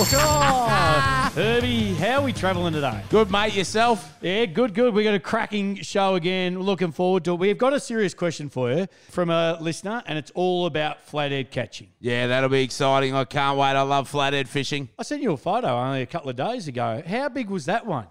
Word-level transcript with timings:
Oh, 0.00 1.30
Herbie, 1.34 1.92
how 1.94 2.20
are 2.20 2.22
we 2.22 2.32
travelling 2.32 2.72
today? 2.72 3.02
Good, 3.10 3.32
mate. 3.32 3.52
Yourself? 3.54 4.16
Yeah, 4.20 4.46
good, 4.46 4.72
good. 4.72 4.94
We 4.94 5.02
got 5.02 5.14
a 5.14 5.18
cracking 5.18 5.82
show 5.82 6.14
again. 6.14 6.60
Looking 6.60 6.92
forward 6.92 7.24
to 7.24 7.32
it. 7.32 7.40
We've 7.40 7.58
got 7.58 7.72
a 7.72 7.80
serious 7.80 8.14
question 8.14 8.48
for 8.48 8.70
you 8.70 8.86
from 9.10 9.28
a 9.28 9.58
listener, 9.60 10.04
and 10.06 10.16
it's 10.16 10.30
all 10.36 10.66
about 10.66 11.02
flathead 11.02 11.50
catching. 11.50 11.88
Yeah, 11.98 12.28
that'll 12.28 12.48
be 12.48 12.62
exciting. 12.62 13.12
I 13.12 13.24
can't 13.24 13.58
wait. 13.58 13.70
I 13.70 13.82
love 13.82 14.08
flathead 14.08 14.48
fishing. 14.48 14.88
I 14.96 15.02
sent 15.02 15.20
you 15.20 15.32
a 15.32 15.36
photo 15.36 15.66
only 15.66 16.02
a 16.02 16.06
couple 16.06 16.30
of 16.30 16.36
days 16.36 16.68
ago. 16.68 17.02
How 17.04 17.28
big 17.28 17.50
was 17.50 17.64
that 17.64 17.84
one 17.84 18.06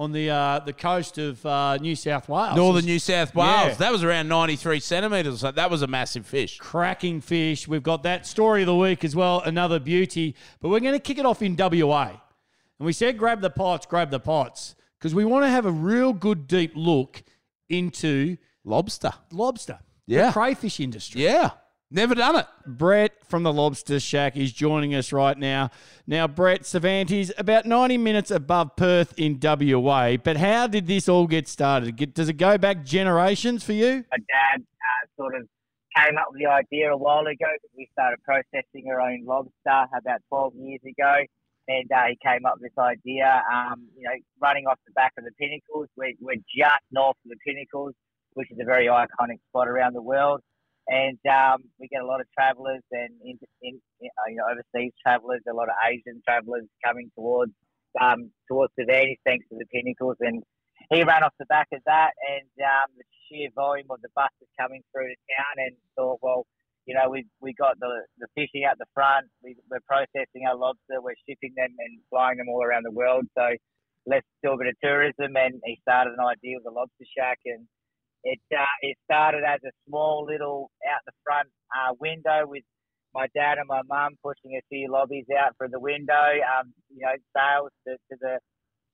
on 0.00 0.12
the 0.12 0.30
uh, 0.30 0.58
the 0.60 0.72
coast 0.72 1.18
of 1.18 1.44
uh, 1.44 1.76
New 1.76 1.94
South 1.94 2.26
Wales? 2.26 2.56
Northern 2.56 2.86
New 2.86 2.98
South 2.98 3.34
Wales. 3.34 3.50
Yeah. 3.68 3.74
That 3.74 3.92
was 3.92 4.02
around 4.02 4.28
93 4.28 4.80
centimetres. 4.80 5.40
So 5.40 5.50
that 5.52 5.70
was 5.70 5.82
a 5.82 5.86
massive 5.86 6.24
fish. 6.26 6.56
cracking 6.58 7.20
fish. 7.20 7.68
We've 7.68 7.82
got 7.82 8.02
that 8.04 8.26
story 8.26 8.62
of 8.62 8.66
the 8.66 8.74
week 8.74 9.04
as 9.04 9.14
well, 9.14 9.40
another 9.42 9.78
beauty. 9.78 10.34
But 10.60 10.70
we're 10.70 10.80
going 10.80 10.94
to 10.94 10.98
kick 11.00 11.18
it 11.18 11.26
off 11.26 11.42
in 11.42 11.54
WA. 11.54 12.08
And 12.78 12.86
we 12.86 12.94
said 12.94 13.18
grab 13.18 13.42
the 13.42 13.50
pots, 13.50 13.84
grab 13.84 14.10
the 14.10 14.18
pots, 14.20 14.74
because 14.98 15.14
we 15.14 15.26
want 15.26 15.44
to 15.44 15.50
have 15.50 15.66
a 15.66 15.70
real 15.72 16.14
good 16.14 16.46
deep 16.46 16.72
look 16.74 17.22
into 17.68 18.38
Lobster. 18.64 19.12
lobster, 19.30 19.80
Yeah. 20.06 20.26
the 20.28 20.32
crayfish 20.32 20.80
industry. 20.80 21.24
Yeah. 21.24 21.50
Never 21.92 22.14
done 22.14 22.36
it. 22.36 22.46
Brett 22.66 23.14
from 23.26 23.42
the 23.42 23.52
Lobster 23.52 23.98
Shack 23.98 24.36
is 24.36 24.52
joining 24.52 24.94
us 24.94 25.12
right 25.12 25.36
now. 25.36 25.70
Now, 26.06 26.28
Brett, 26.28 26.64
Cervantes, 26.64 27.32
about 27.36 27.66
90 27.66 27.98
minutes 27.98 28.30
above 28.30 28.76
Perth 28.76 29.12
in 29.16 29.40
WA. 29.42 30.16
But 30.16 30.36
how 30.36 30.68
did 30.68 30.86
this 30.86 31.08
all 31.08 31.26
get 31.26 31.48
started? 31.48 32.14
Does 32.14 32.28
it 32.28 32.34
go 32.34 32.56
back 32.58 32.84
generations 32.84 33.64
for 33.64 33.72
you? 33.72 34.04
my 34.08 34.18
dad 34.18 34.60
uh, 34.62 35.06
sort 35.16 35.34
of 35.34 35.48
came 35.96 36.16
up 36.16 36.26
with 36.30 36.40
the 36.40 36.46
idea 36.46 36.92
a 36.92 36.96
while 36.96 37.26
ago. 37.26 37.50
We 37.76 37.88
started 37.90 38.22
processing 38.22 38.86
our 38.88 39.00
own 39.00 39.24
lobster 39.24 39.50
about 39.66 40.20
12 40.28 40.54
years 40.58 40.80
ago, 40.86 41.24
and 41.66 41.90
uh, 41.90 42.04
he 42.10 42.18
came 42.24 42.46
up 42.46 42.58
with 42.60 42.70
this 42.70 42.78
idea. 42.78 43.42
Um, 43.52 43.88
you 43.96 44.04
know, 44.04 44.14
running 44.40 44.68
off 44.68 44.78
the 44.86 44.92
back 44.92 45.12
of 45.18 45.24
the 45.24 45.32
Pinnacles, 45.40 45.88
we're, 45.96 46.12
we're 46.20 46.36
just 46.36 46.84
north 46.92 47.16
of 47.24 47.30
the 47.30 47.36
Pinnacles, 47.44 47.94
which 48.34 48.48
is 48.52 48.58
a 48.60 48.64
very 48.64 48.86
iconic 48.86 49.40
spot 49.48 49.66
around 49.66 49.94
the 49.94 50.02
world. 50.02 50.40
And 50.88 51.18
um, 51.30 51.62
we 51.78 51.88
get 51.88 52.02
a 52.02 52.06
lot 52.06 52.20
of 52.20 52.26
travellers 52.36 52.82
and 52.90 53.10
in, 53.24 53.38
in, 53.62 53.80
uh, 54.02 54.28
you 54.28 54.36
know 54.36 54.44
overseas 54.50 54.92
travellers, 55.04 55.40
a 55.48 55.54
lot 55.54 55.68
of 55.68 55.74
Asian 55.86 56.20
travellers 56.26 56.64
coming 56.84 57.10
towards 57.14 57.52
um, 58.00 58.30
towards 58.48 58.72
Cervantes 58.78 59.18
thanks 59.24 59.46
to 59.50 59.56
the 59.58 59.66
Pinnacles 59.66 60.16
and 60.20 60.42
he 60.90 61.04
ran 61.04 61.22
off 61.22 61.34
the 61.38 61.46
back 61.46 61.68
of 61.72 61.80
that 61.86 62.12
and 62.26 62.50
um, 62.66 62.88
the 62.96 63.04
sheer 63.28 63.48
volume 63.54 63.86
of 63.90 64.02
the 64.02 64.08
buses 64.14 64.50
coming 64.58 64.82
through 64.90 65.06
the 65.06 65.20
town 65.36 65.66
and 65.66 65.76
thought, 65.94 66.18
well, 66.22 66.46
you 66.86 66.94
know, 66.94 67.08
we've 67.10 67.30
we 67.40 67.54
got 67.54 67.78
the, 67.78 68.02
the 68.18 68.26
fishing 68.34 68.64
out 68.64 68.78
the 68.78 68.90
front, 68.94 69.26
we, 69.44 69.54
we're 69.70 69.84
processing 69.86 70.48
our 70.48 70.56
lobster, 70.56 70.98
we're 70.98 71.18
shipping 71.28 71.54
them 71.56 71.70
and 71.78 72.00
flying 72.10 72.38
them 72.38 72.48
all 72.48 72.64
around 72.64 72.82
the 72.82 72.90
world. 72.90 73.26
So 73.38 73.54
let's 74.06 74.26
do 74.42 74.50
a 74.50 74.58
bit 74.58 74.66
of 74.66 74.74
tourism. 74.82 75.36
And 75.36 75.60
he 75.64 75.78
started 75.82 76.14
an 76.18 76.24
idea 76.24 76.56
with 76.58 76.64
the 76.64 76.74
lobster 76.74 77.06
shack 77.06 77.38
and 77.46 77.68
it 78.24 78.40
uh, 78.52 78.64
it 78.82 78.96
started 79.04 79.42
as 79.46 79.60
a 79.64 79.70
small 79.88 80.26
little 80.28 80.70
out 80.86 81.00
the 81.06 81.12
front 81.24 81.48
uh, 81.74 81.94
window 81.98 82.46
with 82.46 82.64
my 83.14 83.26
dad 83.34 83.58
and 83.58 83.66
my 83.66 83.82
mum 83.88 84.16
pushing 84.22 84.56
a 84.56 84.62
few 84.68 84.90
lobbies 84.90 85.26
out 85.36 85.54
for 85.56 85.68
the 85.68 85.80
window. 85.80 86.14
Um, 86.14 86.72
you 86.94 87.02
know, 87.02 87.14
sales 87.36 87.70
to, 87.86 87.92
to 87.94 88.18
the 88.20 88.38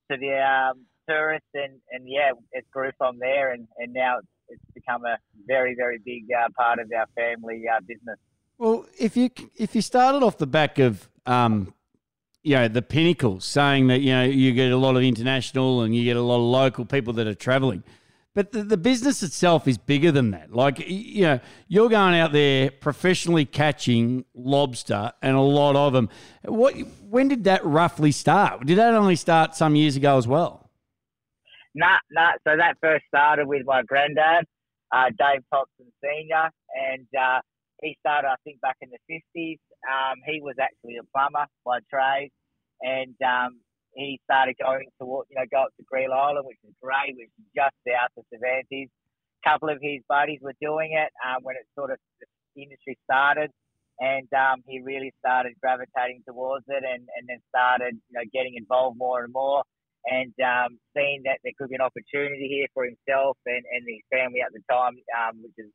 to 0.09 0.17
the 0.17 0.39
um, 0.39 0.85
tourists, 1.07 1.49
and, 1.53 1.73
and 1.91 2.07
yeah, 2.07 2.31
it 2.53 2.65
grew 2.71 2.91
from 2.97 3.19
there, 3.19 3.51
and, 3.51 3.67
and 3.77 3.93
now 3.93 4.19
it's, 4.49 4.61
become 4.73 5.03
a 5.03 5.17
very 5.45 5.75
very 5.75 5.99
big 6.03 6.23
uh, 6.31 6.47
part 6.57 6.79
of 6.79 6.89
our 6.97 7.07
family 7.15 7.63
uh, 7.69 7.79
business. 7.81 8.17
Well, 8.57 8.85
if 8.97 9.17
you 9.17 9.29
if 9.55 9.75
you 9.75 9.81
started 9.81 10.23
off 10.23 10.37
the 10.37 10.47
back 10.47 10.79
of 10.79 11.09
um, 11.25 11.73
you 12.43 12.55
know 12.55 12.67
the 12.67 12.81
pinnacles, 12.81 13.43
saying 13.43 13.87
that 13.87 13.99
you 13.99 14.13
know 14.13 14.23
you 14.23 14.53
get 14.53 14.71
a 14.71 14.77
lot 14.77 14.95
of 14.95 15.03
international 15.03 15.81
and 15.81 15.95
you 15.95 16.03
get 16.05 16.15
a 16.15 16.21
lot 16.21 16.37
of 16.37 16.43
local 16.43 16.85
people 16.85 17.13
that 17.13 17.27
are 17.27 17.35
travelling, 17.35 17.83
but 18.37 18.51
the, 18.51 18.61
the 18.61 18.77
business 18.77 19.23
itself 19.23 19.67
is 19.67 19.79
bigger 19.79 20.11
than 20.11 20.29
that. 20.29 20.53
Like 20.53 20.87
you 20.87 21.23
know, 21.23 21.39
you're 21.67 21.89
going 21.89 22.13
out 22.13 22.33
there 22.33 22.69
professionally 22.69 23.45
catching 23.45 24.25
lobster 24.35 25.11
and 25.23 25.35
a 25.35 25.41
lot 25.41 25.75
of 25.75 25.93
them. 25.93 26.07
What 26.43 26.75
when 27.01 27.29
did 27.29 27.45
that 27.45 27.65
roughly 27.65 28.11
start? 28.11 28.63
Did 28.67 28.77
that 28.77 28.93
only 28.93 29.15
start 29.15 29.55
some 29.55 29.75
years 29.75 29.95
ago 29.95 30.19
as 30.19 30.27
well? 30.27 30.69
Nah, 31.73 31.97
nah. 32.11 32.33
So 32.47 32.55
that 32.55 32.77
first 32.79 33.05
started 33.07 33.47
with 33.47 33.65
my 33.65 33.81
granddad, 33.81 34.45
uh, 34.91 35.05
Dave 35.17 35.41
Thompson 35.51 35.91
Senior, 36.03 36.51
and 36.75 37.07
uh, 37.19 37.41
he 37.81 37.97
started, 38.01 38.27
I 38.27 38.35
think, 38.43 38.61
back 38.61 38.77
in 38.81 38.89
the 38.91 38.99
fifties. 39.07 39.57
Um, 39.89 40.17
he 40.27 40.41
was 40.41 40.57
actually 40.61 40.97
a 40.97 41.05
plumber 41.11 41.47
by 41.65 41.79
trade, 41.89 42.29
and 42.83 43.15
um, 43.25 43.61
he 43.97 44.21
started 44.23 44.55
going 44.61 44.87
toward, 45.01 45.25
you 45.29 45.35
know, 45.35 45.45
go 45.49 45.65
up 45.65 45.73
to 45.77 45.83
Green 45.89 46.11
Island, 46.11 46.45
which 46.45 46.61
is 46.63 46.73
great, 46.81 47.17
which 47.17 47.33
is 47.33 47.47
just 47.55 47.73
south 47.81 48.13
of 48.17 48.25
Cervantes. 48.29 48.89
A 48.89 49.49
couple 49.49 49.69
of 49.69 49.79
his 49.81 50.01
buddies 50.07 50.39
were 50.41 50.57
doing 50.61 50.93
it 50.93 51.09
um, 51.25 51.41
when 51.41 51.55
it 51.55 51.65
sort 51.73 51.91
of 51.91 51.97
the 52.21 52.61
industry 52.61 52.97
started, 53.03 53.49
and 53.99 54.27
um, 54.33 54.61
he 54.65 54.81
really 54.81 55.13
started 55.19 55.53
gravitating 55.61 56.21
towards 56.27 56.65
it, 56.69 56.83
and, 56.85 57.05
and 57.17 57.23
then 57.27 57.41
started, 57.49 57.97
you 58.09 58.13
know, 58.13 58.25
getting 58.33 58.55
involved 58.55 58.97
more 58.97 59.23
and 59.23 59.33
more 59.33 59.63
and 60.07 60.33
um, 60.39 60.79
seeing 60.95 61.21
that 61.25 61.39
there 61.43 61.51
could 61.57 61.69
be 61.69 61.75
an 61.75 61.81
opportunity 61.81 62.47
here 62.47 62.67
for 62.73 62.85
himself 62.85 63.37
and, 63.45 63.63
and 63.67 63.83
his 63.83 64.03
family 64.07 64.39
at 64.39 64.53
the 64.53 64.63
time, 64.71 64.95
um, 65.19 65.41
which 65.43 65.57
is 65.57 65.71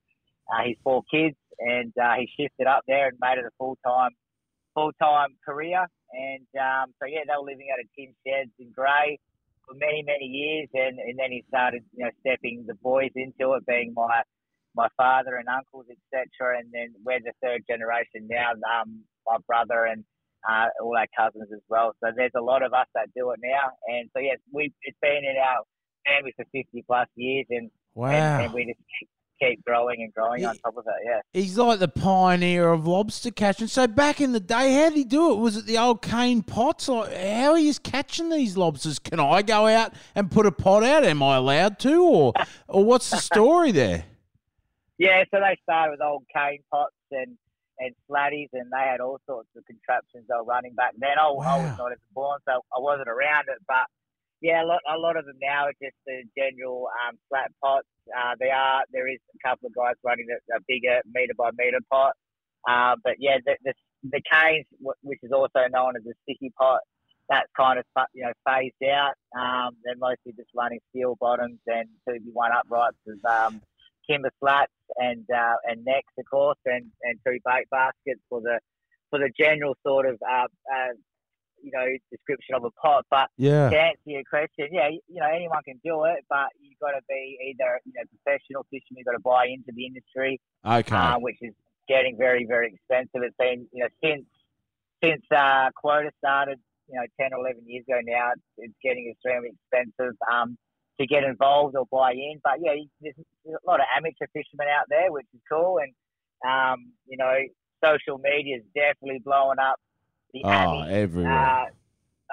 uh, 0.49 0.65
his 0.65 0.77
four 0.83 1.03
kids, 1.13 1.37
and 1.59 1.93
uh, 2.01 2.15
he 2.19 2.29
shifted 2.39 2.67
up 2.67 2.83
there 2.89 3.09
and 3.09 3.19
made 3.21 3.39
it 3.39 3.45
a 3.45 3.55
full 3.59 3.77
time 3.85 4.11
full 4.75 4.93
time 5.01 5.31
career. 5.45 5.87
And 6.13 6.47
um, 6.61 6.93
so 7.01 7.07
yeah, 7.07 7.25
they 7.27 7.35
were 7.39 7.49
living 7.49 7.69
out 7.73 7.81
of 7.81 7.89
tin 7.97 8.13
sheds 8.27 8.53
in 8.59 8.71
Grey 8.73 9.19
for 9.67 9.75
many 9.75 10.03
many 10.03 10.27
years, 10.27 10.69
and, 10.75 10.99
and 10.99 11.19
then 11.19 11.31
he 11.31 11.45
started 11.49 11.83
you 11.97 12.05
know 12.05 12.11
stepping 12.21 12.65
the 12.67 12.75
boys 12.83 13.13
into 13.15 13.55
it, 13.55 13.67
being 13.67 13.93
my 13.95 14.23
my 14.75 14.89
father 14.97 15.37
and 15.37 15.49
uncles, 15.49 15.87
etc. 15.89 16.59
And 16.59 16.69
then 16.73 16.95
we're 17.05 17.21
the 17.21 17.33
third 17.43 17.63
generation 17.69 18.29
now. 18.29 18.53
Um, 18.65 19.05
my 19.27 19.39
brother 19.47 19.85
and 19.87 20.05
uh, 20.49 20.69
all 20.83 20.97
our 20.99 21.07
cousins 21.17 21.49
as 21.55 21.63
well. 21.69 21.95
So 22.03 22.11
there's 22.17 22.35
a 22.37 22.43
lot 22.43 22.63
of 22.63 22.73
us 22.73 22.87
that 22.95 23.09
do 23.15 23.31
it 23.31 23.41
now, 23.43 23.71
and 23.89 24.11
so 24.13 24.21
yes, 24.21 24.39
we 24.53 24.73
it's 24.83 24.99
been 25.01 25.23
in 25.25 25.37
our 25.39 25.63
family 26.05 26.35
for 26.37 26.45
50 26.53 26.85
plus 26.87 27.09
years, 27.17 27.47
and 27.51 27.71
Wow. 27.95 28.11
and, 28.11 28.45
and 28.45 28.53
we 28.55 28.65
just 28.65 28.81
keep, 28.99 29.09
keep 29.43 29.65
growing 29.65 30.03
and 30.03 30.15
growing 30.15 30.45
on 30.45 30.57
top 30.59 30.77
of 30.77 30.85
it. 30.87 30.95
Yeah. 31.05 31.21
He's 31.33 31.59
like 31.59 31.79
the 31.79 31.89
pioneer 31.89 32.69
of 32.69 32.87
lobster 32.87 33.31
catching. 33.31 33.67
So 33.67 33.87
back 33.87 34.21
in 34.21 34.33
the 34.33 34.41
day, 34.41 34.75
how 34.75 34.89
did 34.91 34.99
he 34.99 35.05
do 35.05 35.33
it? 35.33 35.37
Was 35.37 35.57
it 35.57 35.67
the 35.67 35.79
old 35.79 36.03
cane 36.03 36.43
pots? 36.43 36.89
Like, 36.89 37.15
how 37.17 37.53
are 37.53 37.59
you 37.59 37.75
catching 37.75 38.31
these 38.31 38.57
lobsters? 38.57 38.99
Can 38.99 39.21
I 39.21 39.43
go 39.43 39.67
out 39.67 39.95
and 40.15 40.31
put 40.31 40.47
a 40.47 40.53
pot 40.53 40.85
out? 40.85 41.05
Am 41.05 41.23
I 41.23 41.37
allowed 41.37 41.79
to? 41.81 42.03
Or, 42.03 42.33
or 42.69 42.85
what's 42.85 43.11
the 43.11 43.19
story 43.19 43.73
there? 43.73 44.05
Yeah, 44.99 45.25
so 45.31 45.41
they 45.41 45.59
started 45.63 45.93
with 45.93 46.03
old 46.03 46.25
cane 46.33 46.61
pots 46.71 46.95
and, 47.11 47.37
and 47.79 47.95
slatties, 48.09 48.51
and 48.53 48.71
they 48.71 48.87
had 48.89 49.01
all 49.01 49.19
sorts 49.27 49.49
of 49.57 49.65
contraptions 49.67 50.27
they 50.29 50.35
were 50.37 50.45
running 50.45 50.75
back 50.75 50.93
then. 50.99 51.19
I, 51.19 51.25
I 51.25 51.31
was 51.31 51.79
not 51.79 51.87
even 51.87 51.99
born, 52.15 52.39
so 52.47 52.53
I 52.53 52.79
wasn't 52.79 53.09
around 53.09 53.47
it. 53.49 53.59
But 53.67 53.87
yeah, 54.43 54.63
a 54.63 54.67
lot, 54.67 54.81
a 54.93 54.99
lot 54.99 55.17
of 55.17 55.25
them 55.25 55.39
now 55.41 55.71
are 55.71 55.79
just 55.81 55.95
the 56.05 56.23
general 56.37 56.89
um, 57.07 57.17
flat 57.29 57.51
pots. 57.63 57.87
Uh, 58.11 58.35
they 58.41 58.51
are 58.51 58.83
there 58.93 59.09
is 59.09 59.21
a 59.35 59.49
couple 59.49 59.69
of 59.69 59.75
guys 59.75 59.95
running 60.05 60.27
a, 60.29 60.57
a 60.57 60.61
bigger 60.67 61.01
meter 61.15 61.33
by 61.39 61.51
meter 61.57 61.79
pot. 61.91 62.13
Uh, 62.69 62.97
but 63.03 63.15
yeah, 63.19 63.39
the, 63.47 63.55
the 63.65 63.73
the 64.11 64.21
canes, 64.31 64.67
which 65.03 65.21
is 65.23 65.31
also 65.31 65.61
known 65.71 65.95
as 65.97 66.03
a 66.07 66.15
sticky 66.27 66.53
pot, 66.59 66.81
that's 67.29 67.47
kind 67.57 67.79
of 67.79 67.85
you 68.15 68.25
know 68.25 68.33
phased 68.45 68.75
out. 68.91 69.15
Um, 69.39 69.77
they're 69.85 69.97
mostly 69.97 70.33
just 70.37 70.51
running 70.55 70.81
steel 70.91 71.17
bottoms 71.21 71.61
and 71.67 71.89
two 72.09 72.19
one 72.33 72.51
uprights 72.53 72.99
with 73.07 73.25
um, 73.25 73.63
timber 74.11 74.31
slats 74.41 74.73
and 74.97 75.25
uh, 75.31 75.57
and 75.65 75.85
necks, 75.85 76.13
of 76.19 76.25
course, 76.29 76.59
and, 76.67 76.91
and 77.03 77.19
two 77.25 77.39
bait 77.45 77.71
baskets 77.71 78.21
for 78.29 78.41
the 78.41 78.59
for 79.11 79.19
the 79.19 79.31
general 79.39 79.77
sort 79.87 80.07
of 80.09 80.19
uh, 80.29 80.47
uh, 80.73 80.95
you 81.63 81.71
know 81.73 81.87
description 82.11 82.55
of 82.55 82.65
a 82.65 82.71
pot. 82.73 83.07
But 83.11 83.31
Yeah. 83.37 83.71
to 83.71 83.77
answer 83.81 84.03
your 84.07 84.25
question, 84.29 84.69
yeah, 84.73 84.89
you 84.89 85.21
know 85.21 85.29
anyone 85.29 85.63
can 85.65 85.81
do 85.85 86.05
it, 86.05 86.25
but 86.29 86.49
you've 86.61 86.79
got 86.81 86.93
to 86.93 87.01
be 87.09 87.39
either 87.51 87.81
you 87.85 87.93
know 87.97 88.03
professional 88.11 88.65
fisherman, 88.71 88.99
you've 88.99 89.07
got 89.07 89.13
to 89.13 89.21
buy 89.21 89.47
into 89.47 89.73
the 89.75 89.87
industry, 89.87 90.41
Okay. 90.67 90.95
uh, 90.97 91.17
which 91.19 91.39
is 91.41 91.55
getting 91.89 92.17
very 92.17 92.45
very 92.45 92.75
expensive. 92.75 93.23
It's 93.23 93.37
been 93.39 93.67
you 93.73 93.85
know 93.85 93.89
since 94.03 94.27
since 95.03 95.23
uh, 95.35 95.71
quota 95.75 96.11
started, 96.19 96.59
you 96.89 96.95
know, 96.95 97.07
ten 97.21 97.33
or 97.33 97.39
eleven 97.41 97.63
years 97.67 97.85
ago 97.89 98.01
now, 98.05 98.31
it's, 98.35 98.43
it's 98.59 98.75
getting 98.83 99.11
extremely 99.11 99.51
expensive 99.57 100.15
um, 100.33 100.57
to 101.01 101.07
get 101.07 101.25
involved 101.25 101.75
or 101.77 101.87
buy 101.91 102.13
in. 102.13 102.41
But 102.45 102.61
yeah, 102.61 102.75
there's 103.01 103.15
a 103.47 103.67
lot 103.67 103.81
of 103.81 103.87
amateur 103.97 104.27
fishermen 104.33 104.69
out 104.69 104.87
there, 104.89 105.11
which 105.11 105.27
is 105.35 105.41
cool, 105.51 105.79
and 105.79 105.93
um, 106.47 106.93
you 107.07 107.17
know, 107.17 107.35
social 107.85 108.19
media 108.19 108.59
is 108.59 108.65
definitely 108.75 109.21
blowing 109.25 109.59
up 109.59 109.79
the 110.33 110.43
oh, 110.45 110.49
Ammy 110.49 110.91
everywhere. 110.93 111.33
uh, 111.49 111.65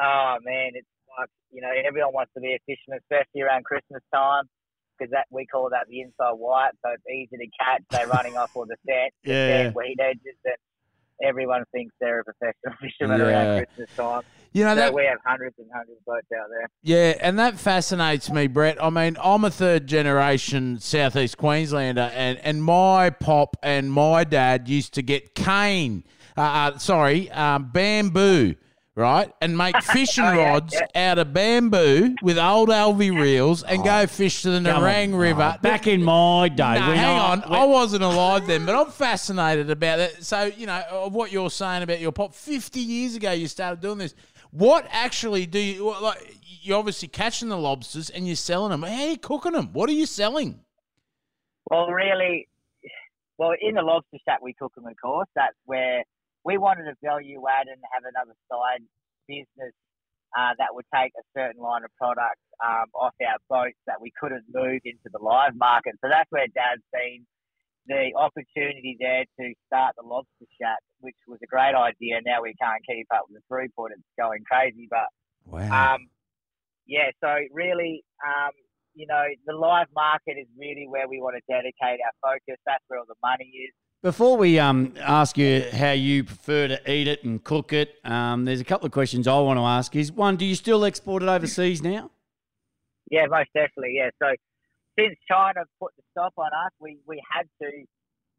oh 0.01 0.37
man, 0.43 0.71
it's 0.75 0.87
like 1.17 1.29
you 1.51 1.61
know 1.61 1.69
everyone 1.87 2.13
wants 2.13 2.31
to 2.35 2.41
be 2.41 2.53
a 2.53 2.59
fisherman, 2.65 2.99
especially 3.03 3.41
around 3.41 3.65
Christmas 3.65 4.01
time, 4.13 4.43
because 4.97 5.11
that 5.11 5.25
we 5.29 5.45
call 5.45 5.69
that 5.71 5.87
the 5.89 6.01
inside 6.01 6.33
white, 6.33 6.71
so 6.85 6.91
it's 6.91 7.03
easy 7.11 7.37
to 7.37 7.49
catch. 7.59 7.83
They're 7.91 8.07
running 8.07 8.35
off 8.37 8.49
all 8.53 8.65
the 8.65 8.77
set, 8.87 9.11
the 9.23 9.29
Yeah. 9.31 9.47
dead 9.63 9.75
weed 9.75 9.97
edges, 9.99 10.37
and 10.45 10.55
everyone 11.23 11.63
thinks 11.73 11.93
they're 11.99 12.21
a 12.21 12.23
professional 12.23 12.73
fisherman 12.81 13.19
Yeah. 13.19 13.25
around 13.27 13.57
Christmas 13.65 13.89
time. 13.99 14.21
You 14.51 14.63
know 14.63 14.71
So 14.71 14.75
that 14.77 14.93
we 14.95 15.03
have 15.05 15.19
hundreds 15.23 15.55
and 15.59 15.67
hundreds 15.71 15.99
of 15.99 16.05
boats 16.05 16.25
out 16.35 16.47
there. 16.49 16.67
Yeah, 16.81 17.17
and 17.21 17.37
that 17.37 17.59
fascinates 17.59 18.31
me, 18.31 18.47
Brett. 18.47 18.83
I 18.83 18.89
mean, 18.89 19.15
I'm 19.23 19.43
a 19.43 19.51
third 19.51 19.85
generation 19.85 20.79
Southeast 20.79 21.37
Queenslander, 21.37 22.09
and, 22.15 22.39
and 22.39 22.63
my 22.63 23.11
pop 23.11 23.57
and 23.61 23.91
my 23.91 24.23
dad 24.23 24.67
used 24.67 24.95
to 24.95 25.03
get 25.03 25.35
cane, 25.35 26.03
uh, 26.37 26.41
uh, 26.41 26.77
sorry, 26.77 27.29
um, 27.31 27.69
bamboo, 27.71 28.55
right, 28.95 29.31
and 29.41 29.57
make 29.57 29.81
fishing 29.83 30.23
Oh, 30.23 30.33
yeah, 30.33 30.49
rods 30.51 30.75
out 30.95 31.17
of 31.17 31.33
bamboo 31.33 32.15
with 32.21 32.37
old 32.37 32.69
Alvey 32.69 33.17
reels 33.17 33.63
and 33.63 33.83
go 33.83 34.05
fish 34.07 34.41
to 34.43 34.49
the 34.51 34.57
on. 34.71 34.81
Nerang 34.81 35.17
River. 35.19 35.55
Oh, 35.57 35.61
back 35.61 35.87
in 35.87 36.03
my 36.03 36.49
day. 36.49 36.75
No, 36.75 36.81
hang 36.81 37.17
I- 37.19 37.31
on. 37.31 37.43
I 37.43 37.65
wasn't 37.65 38.03
alive 38.03 38.47
then, 38.47 38.65
but 38.65 38.75
I'm 38.75 38.91
fascinated 38.91 39.69
about 39.69 39.97
that. 39.97 40.23
So, 40.23 40.43
you 40.45 40.65
know, 40.67 40.81
of 40.91 41.13
what 41.13 41.31
you're 41.31 41.49
saying 41.49 41.83
about 41.83 41.99
your 41.99 42.11
pop. 42.11 42.33
50 42.33 42.79
years 42.79 43.15
ago, 43.15 43.31
you 43.31 43.47
started 43.47 43.81
doing 43.81 43.97
this. 43.99 44.15
What 44.51 44.87
actually 44.89 45.45
do 45.45 45.59
you, 45.59 45.93
like, 46.01 46.35
you're 46.61 46.77
obviously 46.79 47.07
catching 47.07 47.49
the 47.49 47.57
lobsters 47.57 48.09
and 48.09 48.25
you're 48.25 48.35
selling 48.35 48.71
them. 48.71 48.81
How 48.83 48.91
are 49.03 49.07
you 49.09 49.17
cooking 49.17 49.51
them? 49.53 49.69
What 49.73 49.89
are 49.89 49.93
you 49.93 50.05
selling? 50.07 50.59
Well, 51.69 51.87
really, 51.87 52.47
well, 53.37 53.51
in 53.61 53.75
the 53.75 53.81
lobster 53.83 54.17
shack 54.25 54.41
we 54.41 54.53
cook 54.53 54.73
them, 54.75 54.87
of 54.87 54.95
course. 55.01 55.27
That's 55.35 55.55
where 55.65 56.03
we 56.49 56.57
wanted 56.57 56.89
to 56.89 56.97
value 57.05 57.37
add 57.45 57.69
and 57.69 57.77
have 57.93 58.01
another 58.09 58.33
side 58.49 58.81
business 59.29 59.73
uh, 60.33 60.57
that 60.57 60.73
would 60.73 60.85
take 60.89 61.13
a 61.13 61.25
certain 61.37 61.61
line 61.61 61.85
of 61.85 61.93
product 61.93 62.41
um, 62.57 62.89
off 62.97 63.13
our 63.21 63.37
boats 63.45 63.77
that 63.85 64.01
we 64.01 64.09
couldn't 64.17 64.45
move 64.49 64.81
into 64.81 65.09
the 65.13 65.21
live 65.21 65.53
market. 65.53 65.93
So 66.01 66.09
that's 66.09 66.29
where 66.33 66.49
Dad's 66.49 66.81
seen 66.89 67.29
the 67.85 68.09
opportunity 68.17 68.97
there 68.97 69.25
to 69.37 69.45
start 69.69 69.93
the 69.93 70.05
lobster 70.05 70.49
shack, 70.57 70.81
which 71.05 71.17
was 71.29 71.37
a 71.41 71.49
great 71.49 71.77
idea. 71.77 72.17
Now 72.25 72.41
we 72.41 72.57
can't 72.57 72.81
keep 72.81 73.05
up 73.13 73.29
with 73.29 73.41
the 73.41 73.45
throughput; 73.45 73.93
it's 73.93 74.01
going 74.17 74.41
crazy, 74.49 74.89
but 74.89 75.09
Wow. 75.45 75.69
um, 75.69 76.09
yeah, 76.85 77.09
so 77.21 77.29
really, 77.53 78.03
um, 78.25 78.53
you 78.93 79.05
know, 79.05 79.25
the 79.45 79.53
live 79.53 79.87
market 79.93 80.37
is 80.37 80.49
really 80.57 80.85
where 80.89 81.07
we 81.07 81.21
want 81.21 81.37
to 81.37 81.43
dedicate 81.45 82.01
our 82.01 82.15
focus. 82.21 82.57
That's 82.65 82.83
where 82.87 82.99
all 82.99 83.09
the 83.09 83.17
money 83.21 83.49
is. 83.49 83.73
Before 84.01 84.37
we 84.37 84.57
um, 84.59 84.93
ask 85.01 85.37
you 85.37 85.65
how 85.73 85.91
you 85.91 86.23
prefer 86.23 86.69
to 86.69 86.89
eat 86.89 87.09
it 87.09 87.25
and 87.25 87.43
cook 87.43 87.73
it, 87.73 87.95
um, 88.05 88.45
there's 88.45 88.61
a 88.61 88.63
couple 88.63 88.85
of 88.85 88.93
questions 88.93 89.27
I 89.27 89.37
want 89.39 89.59
to 89.59 89.63
ask. 89.63 89.93
Is 89.93 90.09
one, 90.09 90.37
do 90.37 90.45
you 90.45 90.55
still 90.55 90.85
export 90.85 91.21
it 91.21 91.27
overseas 91.27 91.83
now? 91.83 92.09
Yeah, 93.11 93.25
most 93.25 93.49
definitely. 93.53 93.95
Yeah. 93.97 94.11
So 94.23 94.33
since 94.97 95.17
China 95.29 95.65
put 95.81 95.91
the 95.97 96.03
stop 96.11 96.31
on 96.37 96.47
us, 96.47 96.71
we, 96.79 96.99
we 97.05 97.21
had 97.29 97.43
to 97.61 97.69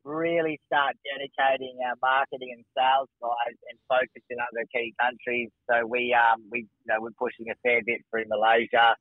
really 0.02 0.58
start 0.66 0.96
dedicating 1.04 1.76
our 1.86 1.94
marketing 2.00 2.56
and 2.56 2.64
sales 2.74 3.08
guys 3.20 3.56
and 3.68 3.78
focus 3.86 4.24
in 4.30 4.38
other 4.40 4.64
key 4.74 4.94
countries. 4.98 5.50
So 5.70 5.84
we 5.86 6.16
um 6.16 6.40
we 6.50 6.60
you 6.60 6.86
know 6.86 6.96
we're 7.00 7.10
pushing 7.18 7.50
a 7.50 7.54
fair 7.62 7.82
bit 7.84 8.00
through 8.10 8.24
Malaysia, 8.28 8.96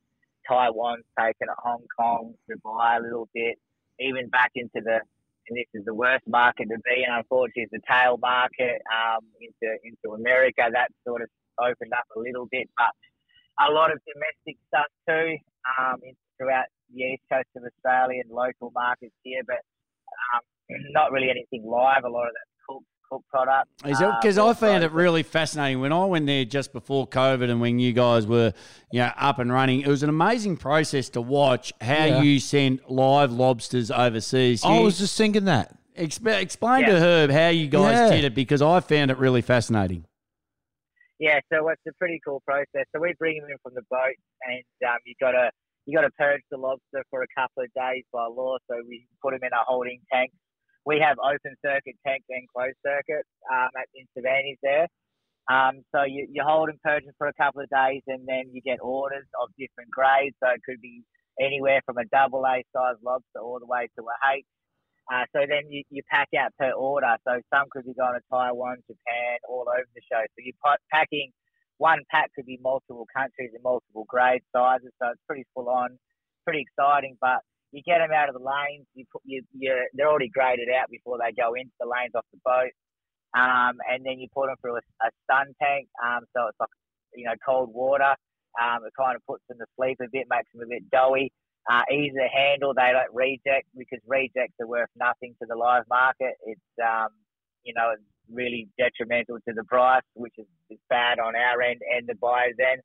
Taiwan's 0.46 1.06
taken 1.18 1.48
it, 1.48 1.56
Hong 1.64 1.86
Kong, 1.98 2.34
Dubai 2.52 3.00
a 3.00 3.02
little 3.02 3.30
bit, 3.34 3.58
even 4.02 4.28
back 4.28 4.52
into 4.56 4.82
the 4.84 5.00
and 5.50 5.58
this 5.58 5.70
is 5.74 5.86
the 5.86 5.94
worst 5.94 6.24
market 6.28 6.70
to 6.70 6.78
be 6.86 7.04
in, 7.04 7.12
unfortunately, 7.12 7.64
is 7.64 7.74
the 7.74 7.82
tail 7.90 8.18
market 8.22 8.82
um, 8.90 9.26
into 9.42 9.68
into 9.84 10.16
America. 10.16 10.70
That 10.72 10.90
sort 11.06 11.22
of 11.22 11.30
opened 11.60 11.94
up 11.94 12.06
a 12.16 12.20
little 12.20 12.48
bit, 12.52 12.70
but 12.78 12.94
a 13.60 13.72
lot 13.72 13.92
of 13.92 14.00
domestic 14.06 14.58
stuff 14.70 14.88
too 15.08 15.38
um, 15.78 16.00
throughout 16.38 16.66
the 16.94 17.04
east 17.04 17.24
coast 17.32 17.50
of 17.58 17.64
Australia 17.66 18.22
and 18.24 18.32
local 18.32 18.72
markets 18.74 19.16
here, 19.24 19.42
but 19.46 19.62
um, 20.34 20.42
not 20.96 21.12
really 21.12 21.30
anything 21.30 21.66
live. 21.66 22.06
A 22.06 22.10
lot 22.10 22.28
of 22.28 22.34
that's 22.34 22.59
cooked 23.10 23.24
cooked 23.24 23.30
product. 23.30 23.70
Is 23.86 24.00
it 24.00 24.06
Uh, 24.08 24.20
because 24.22 24.38
I 24.38 24.54
found 24.54 24.84
it 24.84 24.92
really 24.92 25.24
fascinating 25.24 25.82
when 25.82 25.92
I 25.92 26.06
went 26.06 26.26
there 26.26 26.46
just 26.46 26.74
before 26.74 27.08
COVID 27.08 27.50
and 27.50 27.60
when 27.62 27.80
you 27.80 27.94
guys 27.94 28.28
were, 28.28 28.54
you 28.92 29.00
know, 29.00 29.12
up 29.18 29.40
and 29.40 29.52
running. 29.52 29.82
It 29.82 29.88
was 29.88 30.04
an 30.04 30.10
amazing 30.10 30.58
process 30.58 31.10
to 31.10 31.22
watch 31.22 31.74
how 31.82 32.06
Yeah. 32.06 32.22
you 32.22 32.40
sent 32.40 32.90
live 32.90 33.32
lobsters 33.32 33.92
overseas. 33.92 34.64
I 34.64 34.78
You- 34.78 34.84
was 34.84 34.98
just 35.00 35.18
thinking 35.18 35.46
that. 35.46 35.76
exp- 35.98 36.42
explain 36.42 36.82
Yeah. 36.82 36.90
to 36.92 37.00
Herb 37.00 37.32
how 37.32 37.50
you 37.50 37.68
guys 37.68 37.94
Yeah. 37.96 38.16
did 38.16 38.24
it 38.26 38.34
because 38.36 38.62
I 38.62 38.80
found 38.80 39.12
it 39.12 39.18
really 39.18 39.42
fascinating. 39.42 40.06
Yeah, 41.20 41.40
so 41.52 41.68
it's 41.68 41.82
a 41.86 41.92
pretty 42.00 42.22
cool 42.26 42.42
process. 42.46 42.86
So 42.96 43.02
we 43.02 43.14
bring 43.20 43.42
them 43.42 43.50
in 43.52 43.58
from 43.62 43.74
the 43.76 43.82
boat, 43.90 44.16
and 44.48 44.64
um, 44.88 44.98
you 45.06 45.14
got 45.20 45.32
to 45.32 45.52
you 45.86 45.98
got 45.98 46.04
to 46.04 46.12
purge 46.12 46.42
the 46.52 46.58
lobster 46.58 47.04
for 47.10 47.24
a 47.24 47.28
couple 47.36 47.64
of 47.64 47.70
days 47.74 48.04
by 48.14 48.24
law. 48.28 48.58
So 48.70 48.76
we 48.88 49.08
put 49.24 49.32
them 49.32 49.40
in 49.44 49.52
a 49.52 49.64
holding 49.66 50.00
tank. 50.14 50.32
We 50.86 51.00
have 51.00 51.18
open 51.20 51.56
circuit 51.64 51.96
tanks 52.06 52.26
and 52.30 52.48
closed 52.50 52.78
circuit 52.86 53.26
um, 53.52 53.70
at 53.78 53.88
in 53.96 54.06
Cervantes 54.16 54.58
there. 54.64 54.88
Um, 55.50 55.82
so 55.94 56.04
you, 56.04 56.28
you 56.32 56.44
hold 56.46 56.70
purge 56.84 57.04
for 57.18 57.28
a 57.28 57.34
couple 57.34 57.62
of 57.62 57.70
days, 57.70 58.02
and 58.08 58.28
then 58.28 58.52
you 58.54 58.62
get 58.62 58.80
orders 58.82 59.26
of 59.42 59.50
different 59.58 59.90
grades. 59.92 60.36
So 60.44 60.50
it 60.52 60.62
could 60.64 60.82
be 60.82 61.04
anywhere 61.42 61.82
from 61.86 61.98
a 61.98 62.06
double 62.06 62.46
A 62.46 62.64
size 62.76 63.02
lobster 63.04 63.42
all 63.42 63.60
the 63.60 63.66
way 63.66 63.88
to 63.98 64.04
a 64.04 64.38
H. 64.38 64.46
Uh, 65.12 65.26
so 65.34 65.40
then 65.50 65.66
you, 65.70 65.84
you 65.90 66.04
pack 66.10 66.30
out 66.38 66.54
per 66.60 66.72
order. 66.72 67.18
So 67.28 67.42
some 67.52 67.66
could 67.72 67.86
be 67.86 67.94
going 67.94 68.14
to 68.14 68.22
Taiwan, 68.32 68.78
Japan, 68.86 69.42
all 69.50 69.66
over 69.68 69.90
the 69.96 70.02
show. 70.06 70.22
So 70.22 70.38
you're 70.38 70.78
packing 70.94 71.32
one 71.80 72.00
pack 72.12 72.30
could 72.36 72.46
be 72.46 72.60
multiple 72.62 73.08
countries 73.16 73.52
and 73.54 73.64
multiple 73.64 74.06
grade 74.08 74.42
sizes. 74.56 74.92
So 75.02 75.10
it's 75.10 75.22
pretty 75.28 75.46
full 75.56 75.70
on, 75.70 75.98
pretty 76.46 76.62
exciting. 76.62 77.18
But 77.20 77.40
you 77.72 77.82
get 77.86 78.00
them 78.00 78.12
out 78.12 78.30
of 78.30 78.36
the 78.36 78.44
lanes. 78.44 78.88
You 78.96 79.06
put 79.12 79.22
you, 79.26 79.44
you 79.54 79.74
they're 79.94 80.10
already 80.10 80.30
graded 80.30 80.70
out 80.70 80.90
before 80.90 81.18
they 81.18 81.34
go 81.34 81.54
into 81.54 81.74
the 81.80 81.88
lanes 81.88 82.16
off 82.16 82.26
the 82.34 82.40
boat. 82.44 82.74
Um, 83.38 83.78
and 83.86 84.04
then 84.04 84.20
you 84.20 84.28
put 84.34 84.48
them 84.48 84.56
through 84.62 84.78
a, 84.78 84.84
a 85.06 85.10
stun 85.24 85.54
tank. 85.62 85.88
Um, 86.04 86.26
so 86.36 86.48
it's 86.48 86.60
like 86.60 86.74
you 87.16 87.26
know 87.26 87.36
cold 87.46 87.70
water. 87.74 88.16
Um, 88.58 88.82
it 88.86 88.94
kind 88.98 89.16
of 89.16 89.26
puts 89.26 89.44
them 89.48 89.60
to 89.60 89.66
sleep 89.78 89.98
a 90.02 90.10
bit, 90.12 90.28
makes 90.30 90.50
them 90.54 90.64
a 90.64 90.70
bit 90.70 90.90
doughy. 90.90 91.32
Uh, 91.70 91.84
easy 91.92 92.18
to 92.18 92.28
handle. 92.34 92.74
They 92.74 92.90
don't 92.92 93.14
reject 93.14 93.68
because 93.78 94.00
rejects 94.08 94.58
are 94.60 94.68
worth 94.68 94.90
nothing 94.98 95.36
to 95.40 95.46
the 95.48 95.56
live 95.56 95.84
market. 95.90 96.34
It's 96.46 96.72
um, 96.82 97.10
you 97.64 97.74
know 97.74 97.94
really 98.32 98.68
detrimental 98.78 99.38
to 99.48 99.54
the 99.54 99.64
price, 99.64 100.04
which 100.14 100.34
is, 100.38 100.46
is 100.70 100.80
bad 100.90 101.20
on 101.20 101.36
our 101.36 101.62
end 101.62 101.82
and 101.96 102.08
the 102.08 102.16
buyer's 102.16 102.58
end. 102.60 102.82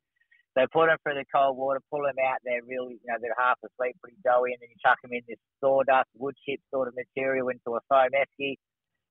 So 0.55 0.63
put 0.71 0.87
them 0.87 0.95
through 1.03 1.19
the 1.19 1.27
cold 1.27 1.59
water, 1.59 1.83
pull 1.91 2.07
them 2.07 2.15
out. 2.23 2.39
They're 2.47 2.63
really, 2.63 2.95
you 3.03 3.07
know, 3.11 3.19
they're 3.19 3.35
half 3.35 3.59
asleep, 3.59 3.99
pretty 3.99 4.15
doughy, 4.23 4.55
and 4.55 4.59
then 4.63 4.71
you 4.71 4.79
chuck 4.79 4.95
them 5.03 5.11
in 5.11 5.19
this 5.27 5.39
sawdust, 5.59 6.07
wood 6.15 6.35
chip 6.47 6.63
sort 6.71 6.87
of 6.87 6.95
material 6.95 7.51
into 7.51 7.75
a 7.75 7.83
foam 7.91 8.15
esky. 8.15 8.55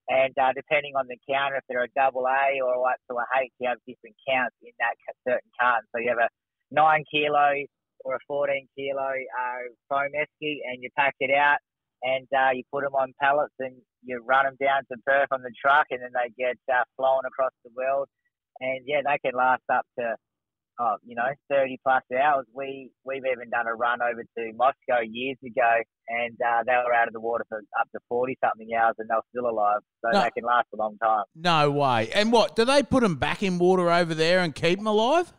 And 0.09 0.33
uh, 0.41 0.57
depending 0.57 0.97
on 0.97 1.05
the 1.05 1.21
counter, 1.29 1.61
if 1.61 1.65
they're 1.69 1.85
a 1.85 1.93
double 1.97 2.25
A 2.25 2.61
or 2.65 2.73
up 2.89 2.97
to 3.13 3.17
a 3.21 3.25
H, 3.45 3.53
you 3.61 3.69
have 3.69 3.77
different 3.85 4.17
counts 4.25 4.57
in 4.65 4.73
that 4.81 4.97
certain 5.29 5.53
carton. 5.61 5.85
So 5.93 6.01
you 6.01 6.09
have 6.09 6.25
a 6.25 6.33
nine 6.73 7.05
kilo 7.13 7.65
or 8.05 8.17
a 8.17 8.25
14 8.29 8.69
kilo 8.77 9.05
uh, 9.05 9.65
foam 9.89 10.13
esky, 10.17 10.65
and 10.65 10.81
you 10.81 10.89
pack 10.97 11.15
it 11.21 11.33
out, 11.33 11.61
and 12.03 12.29
uh, 12.33 12.53
you 12.53 12.65
put 12.73 12.85
them 12.85 12.97
on 12.97 13.13
pallets, 13.21 13.55
and 13.61 13.77
you 14.03 14.21
run 14.25 14.45
them 14.45 14.57
down 14.61 14.85
to 14.93 14.97
Perth 15.05 15.29
on 15.33 15.41
the 15.41 15.53
truck, 15.61 15.89
and 15.91 16.01
then 16.01 16.13
they 16.13 16.33
get 16.37 16.57
uh, 16.73 16.85
flown 16.97 17.25
across 17.29 17.53
the 17.65 17.71
world. 17.77 18.09
And 18.61 18.81
yeah, 18.87 19.01
they 19.05 19.19
can 19.25 19.37
last 19.37 19.65
up 19.73 19.85
to 19.99 20.17
oh, 20.81 20.97
you 21.05 21.15
know, 21.15 21.27
30 21.51 21.79
plus 21.83 22.03
hours. 22.13 22.47
We 22.53 22.91
we've 23.05 23.23
even 23.25 23.51
done 23.51 23.67
a 23.67 23.75
run 23.75 24.01
over 24.03 24.23
to 24.23 24.53
Moscow 24.55 25.01
years 25.09 25.37
ago, 25.45 25.81
and 26.09 26.37
uh, 26.45 26.63
they 26.67 26.73
were 26.73 26.95
out 26.95 27.09
of 27.09 27.15
the 27.15 27.21
water 27.21 27.45
for 27.49 27.59
up 27.81 27.89
to 27.93 28.01
40 28.09 28.37
something 28.45 28.69
hours, 28.75 28.95
and 28.99 29.09
they're 29.09 29.19
still 29.31 29.49
alive. 29.49 29.81
So 30.05 30.11
No. 30.11 30.23
they 30.23 30.31
can 30.31 30.45
last 30.45 30.67
a 30.75 30.77
long 30.77 30.97
time. 31.03 31.25
No 31.35 31.71
way. 31.71 32.11
And 32.13 32.33
what? 32.33 32.57
Do 32.57 32.65
they 32.65 32.83
put 32.83 33.03
them 33.03 33.17
back 33.17 33.43
in 33.43 33.59
water 33.59 33.91
over 33.91 34.15
there 34.15 34.41
and 34.41 34.55
keep 34.55 34.79
them 34.79 34.87
alive? 34.87 35.33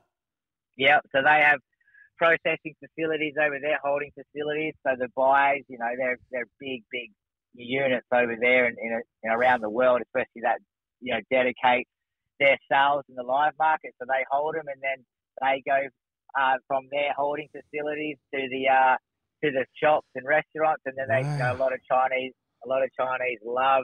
Yeah. 0.77 0.99
So 1.15 1.21
they 1.23 1.41
have 1.41 1.59
processing 2.17 2.75
facilities 2.79 3.33
over 3.41 3.57
there, 3.61 3.79
holding 3.83 4.11
facilities. 4.11 4.73
So 4.85 4.95
the 4.97 5.09
buyers, 5.15 5.63
you 5.67 5.77
know, 5.77 5.89
they're 5.97 6.17
they're 6.31 6.47
big, 6.59 6.83
big 6.91 7.11
units 7.53 8.07
over 8.13 8.35
there 8.39 8.65
and 8.65 8.77
in, 8.77 9.01
in 9.23 9.31
around 9.31 9.61
the 9.61 9.69
world, 9.69 10.01
especially 10.01 10.41
that 10.43 10.59
you 11.01 11.13
know 11.13 11.19
dedicate 11.31 11.87
their 12.39 12.57
sales 12.69 13.03
in 13.09 13.15
the 13.15 13.23
live 13.23 13.53
market. 13.59 13.93
So 13.99 14.05
they 14.07 14.25
hold 14.29 14.55
them 14.55 14.67
and 14.67 14.81
then 14.81 15.05
they 15.41 15.63
go 15.65 15.79
uh, 16.39 16.57
from 16.67 16.87
their 16.91 17.13
holding 17.15 17.47
facilities 17.51 18.17
to 18.33 18.39
the 18.49 18.67
uh, 18.69 18.95
to 19.43 19.51
the 19.51 19.65
shops 19.81 20.07
and 20.15 20.25
restaurants, 20.25 20.83
and 20.85 20.95
then 20.97 21.07
they 21.09 21.27
you 21.27 21.37
know, 21.37 21.55
a 21.55 21.59
lot 21.59 21.73
of 21.73 21.79
Chinese 21.89 22.33
a 22.65 22.69
lot 22.69 22.83
of 22.83 22.89
Chinese 22.97 23.39
love 23.45 23.83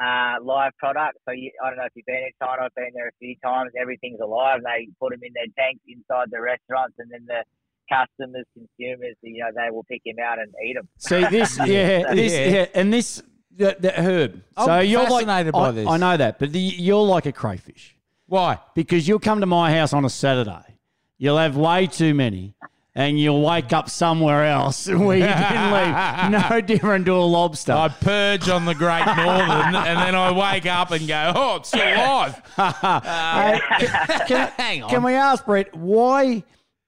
uh, 0.00 0.38
live 0.42 0.72
products. 0.78 1.18
So 1.28 1.32
you, 1.32 1.50
I 1.62 1.70
don't 1.70 1.78
know 1.78 1.84
if 1.84 1.92
you've 1.94 2.06
been 2.06 2.16
in 2.24 2.34
China. 2.40 2.62
I've 2.64 2.74
been 2.74 2.94
there 2.94 3.08
a 3.08 3.18
few 3.18 3.34
times. 3.44 3.72
Everything's 3.80 4.20
alive. 4.20 4.60
They 4.62 4.88
put 5.00 5.10
them 5.10 5.20
in 5.22 5.32
their 5.34 5.50
tanks 5.58 5.82
inside 5.86 6.28
the 6.30 6.40
restaurants, 6.40 6.94
and 6.98 7.10
then 7.10 7.26
the 7.26 7.42
customers, 7.90 8.44
consumers, 8.54 9.16
you 9.22 9.40
know, 9.40 9.50
they 9.54 9.70
will 9.70 9.84
pick 9.84 10.02
him 10.04 10.16
out 10.22 10.38
and 10.38 10.52
eat 10.64 10.74
them. 10.74 10.88
See 10.98 11.24
this, 11.26 11.58
yeah, 11.66 12.12
this, 12.14 12.32
Yeah. 12.32 12.46
yeah, 12.46 12.66
and 12.74 12.92
this, 12.92 13.22
the, 13.50 13.76
the 13.80 13.92
herb. 13.92 14.42
so 14.58 14.70
I'm 14.70 14.86
you're 14.86 15.06
fascinated 15.06 15.54
like, 15.54 15.62
by 15.62 15.68
I, 15.68 15.70
this. 15.72 15.88
I 15.88 15.96
know 15.96 16.16
that, 16.16 16.38
but 16.38 16.52
the, 16.52 16.60
you're 16.60 17.02
like 17.02 17.26
a 17.26 17.32
crayfish 17.32 17.96
Why? 18.28 18.58
because 18.74 19.08
you'll 19.08 19.18
come 19.18 19.40
to 19.40 19.46
my 19.46 19.72
house 19.74 19.92
on 19.92 20.04
a 20.04 20.10
Saturday. 20.10 20.78
You'll 21.18 21.38
have 21.38 21.56
way 21.56 21.86
too 21.88 22.14
many. 22.14 22.54
and 22.94 23.18
you'll 23.18 23.42
wake 23.42 23.72
up 23.72 23.88
somewhere 23.88 24.44
else 24.44 24.86
where 24.88 25.16
you 25.16 25.24
didn't 25.24 25.72
leave. 25.72 26.50
No 26.50 26.60
different 26.60 27.06
to 27.06 27.14
a 27.14 27.22
lobster. 27.24 27.72
I 27.72 27.88
purge 27.88 28.48
on 28.48 28.64
the 28.64 28.74
Great 28.74 29.04
Northern, 29.06 29.74
and 29.74 29.98
then 29.98 30.14
I 30.14 30.30
wake 30.32 30.66
up 30.66 30.90
and 30.90 31.06
go, 31.06 31.32
"Oh, 31.34 31.56
it's 31.56 31.68
still 31.68 31.80
alive." 31.82 32.42
Hey, 32.56 33.60
can, 33.78 34.26
can- 34.26 34.52
Hang 34.56 34.82
on. 34.82 34.90
can 34.90 35.02
we 35.04 35.14
ask 35.14 35.44
Brett 35.46 35.74
why 35.76 36.42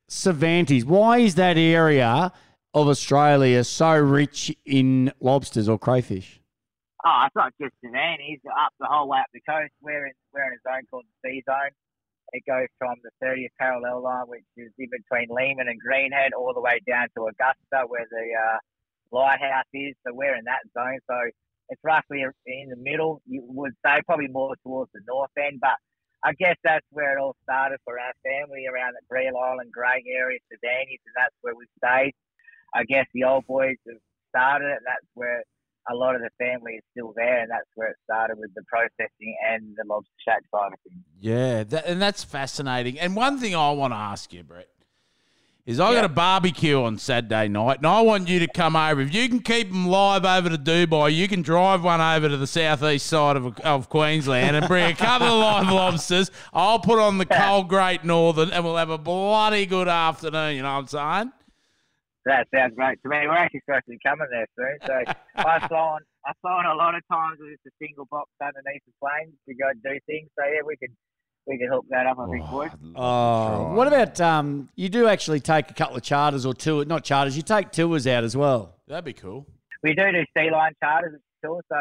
Cervantes? 0.09 0.85
Why 0.85 1.19
is 1.19 1.37
that 1.37 1.57
area 1.57 2.33
of 2.75 2.89
Australia 2.89 3.63
so 3.65 3.97
rich 3.97 4.55
in 4.67 5.13
lobsters 5.21 5.69
or 5.69 5.79
crayfish? 5.79 6.40
Oh, 7.05 7.23
it's 7.27 7.37
not 7.37 7.53
just 7.61 7.73
Cervantes. 7.85 8.27
He's 8.27 8.45
up 8.51 8.73
the 8.79 8.87
whole 8.87 9.09
way 9.09 9.19
up 9.21 9.27
the 9.33 9.41
coast. 9.49 9.73
We're 9.81 10.07
in 10.07 10.13
we're 10.35 10.45
in 10.53 10.59
a 10.59 10.63
zone 10.69 10.85
called 10.91 11.05
the 11.23 11.31
C 11.31 11.43
zone. 11.49 11.73
It 12.33 12.45
goes 12.47 12.69
from 12.79 12.95
the 13.03 13.11
30th 13.25 13.57
parallel 13.59 14.03
line, 14.03 14.27
which 14.29 14.45
is 14.57 14.71
in 14.79 14.89
between 14.93 15.29
Leeman 15.31 15.69
and 15.69 15.81
Green 15.81 16.13
Head, 16.13 16.33
all 16.37 16.55
the 16.55 16.61
way 16.61 16.79
down 16.87 17.09
to 17.17 17.27
Augusta, 17.27 17.89
where 17.89 18.07
the 18.11 18.27
uh, 18.37 18.59
lighthouse 19.11 19.67
is. 19.75 19.95
So 20.07 20.15
we're 20.15 20.37
in 20.37 20.45
that 20.45 20.63
zone. 20.77 21.01
So 21.11 21.17
it's 21.71 21.81
roughly 21.83 22.23
in 22.23 22.69
the 22.69 22.77
middle. 22.77 23.23
You 23.27 23.43
would 23.49 23.73
say 23.85 24.01
probably 24.07 24.29
more 24.29 24.55
towards 24.63 24.91
the 24.95 25.01
north 25.09 25.31
end, 25.39 25.59
but 25.61 25.75
I 26.23 26.35
guess 26.35 26.57
that's 26.63 26.87
where 26.91 27.17
it 27.17 27.21
all 27.21 27.35
started 27.43 27.79
for 27.85 27.99
our 27.99 28.13
family 28.23 28.67
around 28.67 28.93
the 28.93 29.03
Green 29.09 29.33
Island, 29.35 29.73
Grey 29.73 30.05
area, 30.07 30.39
Cervantes, 30.53 31.01
and 31.07 31.15
that's 31.17 31.35
where 31.41 31.55
we 31.55 31.65
stayed. 31.83 32.13
I 32.75 32.85
guess 32.85 33.07
the 33.15 33.25
old 33.25 33.47
boys 33.47 33.77
have 33.89 33.99
started 34.29 34.67
it, 34.69 34.81
that's 34.85 35.07
where 35.15 35.43
a 35.89 35.95
lot 35.95 36.15
of 36.15 36.21
the 36.21 36.31
family 36.39 36.75
is 36.75 36.83
still 36.91 37.13
there, 37.17 37.41
and 37.41 37.51
that's 37.51 37.69
where 37.75 37.89
it 37.89 37.97
started 38.05 38.39
with 38.39 38.53
the 38.55 38.63
processing 38.65 39.37
and 39.49 39.75
the 39.77 39.85
lobster 39.87 40.11
shack 40.25 40.43
side 40.51 40.73
of 40.73 40.79
things. 40.89 41.03
Yeah, 41.21 41.65
that, 41.65 41.87
and 41.87 42.01
that's 42.01 42.25
fascinating. 42.25 42.99
And 42.99 43.17
one 43.17 43.39
thing 43.39 43.55
I 43.55 43.71
want 43.73 43.93
to 43.93 43.97
ask 43.97 44.33
you, 44.33 44.43
Brett, 44.43 44.69
is 45.67 45.79
I 45.79 45.93
got 45.93 46.05
a 46.05 46.09
barbecue 46.09 46.83
on 46.83 46.99
Saturday 46.99 47.49
night, 47.49 47.79
and 47.79 47.87
I 47.87 48.01
want 48.01 48.29
you 48.29 48.41
to 48.41 48.49
come 48.49 48.75
over. 48.75 49.01
If 49.01 49.15
you 49.15 49.29
can 49.29 49.41
keep 49.41 49.69
them 49.69 49.87
live 49.87 50.25
over 50.25 50.49
to 50.49 50.59
Dubai, 50.59 51.15
you 51.15 51.29
can 51.29 51.43
drive 51.43 51.85
one 51.85 52.01
over 52.01 52.29
to 52.29 52.37
the 52.37 52.47
southeast 52.47 53.07
side 53.07 53.37
of, 53.37 53.59
of 53.61 53.89
Queensland 53.89 54.57
and 54.57 54.67
bring 54.67 54.91
a 54.91 54.95
couple 54.95 55.29
of 55.29 55.39
live 55.39 55.73
lobsters. 55.73 56.31
I'll 56.53 56.81
put 56.81 56.99
on 56.99 57.19
the 57.19 57.27
cold 57.27 57.69
Great 57.69 58.05
Northern, 58.05 58.51
and 58.51 58.65
we'll 58.65 58.77
have 58.77 58.91
a 58.91 58.99
bloody 58.99 59.67
good 59.67 59.89
afternoon. 59.89 60.57
You 60.57 60.63
know 60.63 60.75
what 60.75 60.95
I'm 60.95 61.23
saying? 61.23 61.33
That 62.27 62.47
sounds 62.55 62.75
great 62.77 63.03
to 63.03 63.09
me. 63.09 63.17
We're 63.27 63.33
actually 63.35 63.63
supposed 63.65 63.85
to 63.87 63.91
be 63.93 63.99
coming 64.05 64.27
there 64.31 64.47
soon. 64.59 64.77
So 64.87 65.13
I've 65.37 65.63
flown, 65.69 66.01
I've 66.27 66.37
flown 66.43 66.67
a 66.67 66.75
lot 66.75 66.95
of 66.95 67.03
times 67.11 67.39
with 67.41 67.51
just 67.51 67.67
a 67.67 67.71
single 67.85 68.07
box 68.11 68.29
underneath 68.43 68.83
the 68.87 68.93
plane 69.01 69.33
to 69.49 69.55
go 69.55 69.71
do 69.83 69.99
things. 70.07 70.29
So 70.39 70.45
yeah, 70.45 70.61
we 70.67 70.77
could 70.77 70.91
we 71.47 71.59
could 71.59 71.69
hook 71.71 71.87
that 71.89 72.07
up. 72.07 72.19
I 72.19 72.31
think, 72.31 72.51
boys. 72.51 72.71
I'd 72.73 72.79
Oh, 72.95 73.73
what 73.75 73.87
about 73.89 74.21
um? 74.21 74.69
You 74.77 74.89
do 74.91 75.07
actually 75.07 75.41
take 75.41 75.71
a 75.71 75.75
couple 75.75 75.97
of 75.97 76.03
charters 76.03 76.45
or 76.45 76.53
two, 76.53 76.85
not 76.85 77.05
charters. 77.05 77.37
You 77.37 77.43
take 77.43 77.71
tours 77.73 78.07
out 78.07 78.23
as 78.25 78.37
well. 78.37 78.77
That'd 78.87 79.05
be 79.07 79.15
cool. 79.15 79.47
We 79.83 79.95
do 79.95 80.13
do 80.13 80.23
sea 80.37 80.51
lion 80.51 80.75
charters, 80.83 81.13
which 81.15 81.21
is. 81.23 81.65
So 81.73 81.77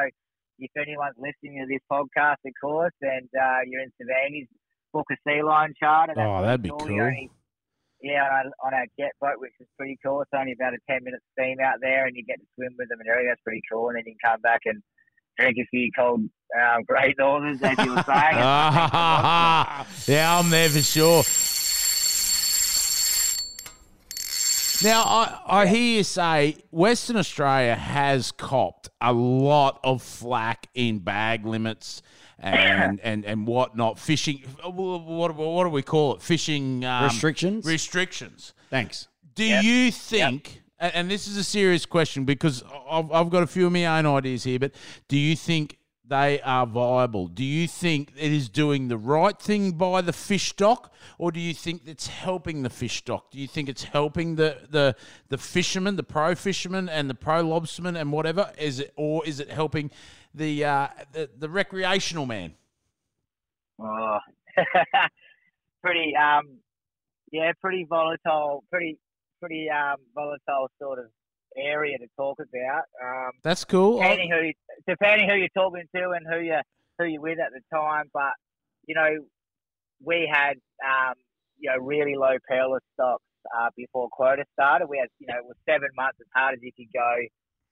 if 0.60 0.72
anyone's 0.78 1.16
listening 1.18 1.60
to 1.62 1.68
this 1.68 1.82
podcast, 1.92 2.38
of 2.46 2.54
course, 2.62 2.94
and 3.02 3.28
uh, 3.38 3.58
you're 3.68 3.82
in 3.82 3.92
Cervantes, 4.02 4.48
book 4.94 5.06
a 5.12 5.16
sea 5.28 5.44
lion 5.44 5.74
charter. 5.78 6.14
That's 6.16 6.26
Oh, 6.28 6.42
that'd 6.42 6.62
be 6.62 6.70
cool. 6.70 6.90
You 6.90 7.02
only- 7.04 7.30
yeah, 8.02 8.24
on 8.24 8.32
our, 8.32 8.46
on 8.66 8.74
our 8.74 8.86
jet 8.98 9.12
boat, 9.20 9.40
which 9.40 9.54
is 9.60 9.68
pretty 9.78 9.98
cool. 10.04 10.22
It's 10.22 10.32
only 10.34 10.54
about 10.54 10.74
a 10.74 10.80
10 10.90 11.04
minute 11.04 11.22
steam 11.34 11.58
out 11.60 11.80
there, 11.82 12.06
and 12.06 12.16
you 12.16 12.24
get 12.24 12.40
to 12.40 12.48
swim 12.56 12.76
with 12.78 12.90
them 12.90 13.00
and 13.00 13.10
everything. 13.10 13.30
That's 13.30 13.42
pretty 13.44 13.62
cool. 13.72 13.90
And 13.90 13.98
then 13.98 14.04
you 14.06 14.16
can 14.16 14.32
come 14.32 14.42
back 14.42 14.62
and 14.66 14.82
drink 15.38 15.58
a 15.58 15.66
few 15.70 15.90
cold 15.98 16.22
um, 16.22 16.84
Great 16.88 17.18
Northerns, 17.18 17.62
as 17.62 17.78
you 17.78 17.92
were 17.96 18.04
saying. 18.04 18.38
yeah, 20.08 20.40
I'm 20.40 20.50
there 20.50 20.70
for 20.70 20.82
sure. 20.82 21.24
Now, 24.84 25.04
I, 25.04 25.42
I 25.46 25.68
hear 25.68 25.98
you 25.98 26.04
say 26.04 26.56
Western 26.72 27.18
Australia 27.18 27.76
has 27.76 28.32
copped 28.32 28.90
a 29.02 29.12
lot 29.12 29.80
of 29.84 30.02
flack 30.02 30.68
in 30.74 31.00
bag 31.00 31.46
limits 31.46 32.02
and, 32.38 33.00
and, 33.04 33.26
and 33.26 33.46
whatnot. 33.48 34.00
Fishing, 34.00 34.44
what, 34.64 35.04
what, 35.04 35.36
what 35.36 35.64
do 35.64 35.70
we 35.70 35.82
call 35.82 36.16
it? 36.16 36.22
Fishing 36.22 36.86
um, 36.86 37.06
Restrictions? 37.06 37.66
Restrictions. 37.66 38.54
Thanks. 38.70 39.08
Do 39.36 39.44
Yep. 39.44 39.64
you 39.64 39.92
think, 39.92 40.62
and 40.80 40.94
and 40.94 41.12
this 41.12 41.28
is 41.28 41.38
a 41.38 41.44
serious 41.44 41.86
question 41.86 42.26
because 42.26 42.64
I've, 42.90 43.12
I've 43.12 43.30
got 43.30 43.44
a 43.44 43.48
few 43.48 43.66
of 43.66 43.72
my 43.72 43.86
own 43.86 44.06
ideas 44.06 44.44
here, 44.44 44.60
but 44.60 44.74
do 45.08 45.18
you 45.18 45.36
think 45.36 45.78
they 46.10 46.42
are 46.42 46.66
viable? 46.66 47.28
Do 47.28 47.44
you 47.44 47.68
think 47.68 48.12
it 48.18 48.32
is 48.32 48.50
doing 48.50 48.88
the 48.88 48.98
right 48.98 49.38
thing 49.40 49.74
by 49.74 50.02
the 50.02 50.14
fish 50.14 50.50
stock, 50.50 50.94
or 51.18 51.32
do 51.32 51.40
you 51.40 51.54
think 51.54 51.84
it's 51.86 52.08
helping 52.08 52.64
the 52.64 52.70
fish 52.70 52.98
stock? 52.98 53.32
Do 53.32 53.40
you 53.40 53.48
think 53.48 53.70
it's 53.70 53.84
helping 53.84 54.36
the 54.36 54.58
the, 54.70 54.96
the 55.30 55.38
fishermen, 55.38 55.96
the 55.96 56.04
pro 56.04 56.36
fishermen, 56.36 56.90
and 56.90 57.10
the 57.10 57.16
pro 57.16 57.44
lobstermen, 57.44 58.00
and 58.00 58.12
whatever? 58.12 58.52
Is 58.58 58.80
it, 58.80 58.94
or 58.96 59.26
is 59.26 59.40
it 59.40 59.50
helping 59.50 59.92
the 60.34 60.66
uh, 60.66 60.88
the, 61.14 61.30
the 61.38 61.50
recreational 61.50 62.26
man? 62.26 62.54
Oh, 63.82 64.18
pretty, 65.82 66.14
um, 66.16 66.58
yeah, 67.32 67.52
pretty 67.62 67.86
volatile, 67.88 68.64
pretty, 68.70 68.98
pretty 69.40 69.68
um, 69.70 69.98
volatile 70.14 70.70
sort 70.80 71.00
of 71.00 71.06
area 71.58 71.98
to 71.98 72.08
talk 72.18 72.38
about. 72.40 72.84
Um, 73.04 73.32
That's 73.44 73.66
cool. 73.66 74.00
Depending 74.00 74.32
who 74.32 74.52
depending 74.88 75.30
who 75.30 75.36
you're 75.36 75.50
talking 75.56 75.84
to 75.96 76.10
and 76.12 76.26
who 76.30 76.40
you 76.40 76.60
who 76.98 77.06
you're 77.06 77.22
with 77.22 77.40
at 77.40 77.52
the 77.54 77.62
time. 77.76 78.06
But 78.14 78.34
you 78.88 78.96
know, 78.96 79.10
we 80.04 80.30
had 80.32 80.54
um, 80.84 81.14
you 81.58 81.70
know 81.70 81.78
really 81.78 82.16
low 82.16 82.38
puerulus 82.50 82.82
stocks 82.94 83.24
uh, 83.58 83.70
before 83.76 84.10
quota 84.10 84.44
started. 84.54 84.88
We 84.88 84.98
had 85.00 85.10
you 85.20 85.28
know 85.28 85.36
it 85.38 85.46
was 85.46 85.56
seven 85.68 85.90
months 85.96 86.18
as 86.22 86.28
hard 86.36 86.54
as 86.56 86.60
you 86.62 86.72
could 86.76 86.92
go. 86.94 87.16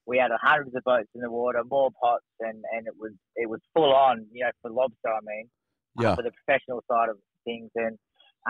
We 0.05 0.17
had 0.17 0.31
hundreds 0.41 0.73
of 0.75 0.83
boats 0.83 1.09
in 1.15 1.21
the 1.21 1.29
water, 1.29 1.61
more 1.69 1.89
pots, 2.01 2.23
and, 2.39 2.63
and 2.73 2.87
it 2.87 2.93
was 2.97 3.11
it 3.35 3.49
was 3.49 3.59
full 3.73 3.93
on. 3.93 4.25
You 4.31 4.45
know, 4.45 4.51
for 4.61 4.71
lobster, 4.71 5.09
I 5.09 5.19
mean, 5.25 5.49
uh, 5.99 6.03
Yeah. 6.03 6.15
for 6.15 6.23
the 6.23 6.31
professional 6.31 6.81
side 6.89 7.09
of 7.09 7.17
things, 7.43 7.69
and 7.75 7.97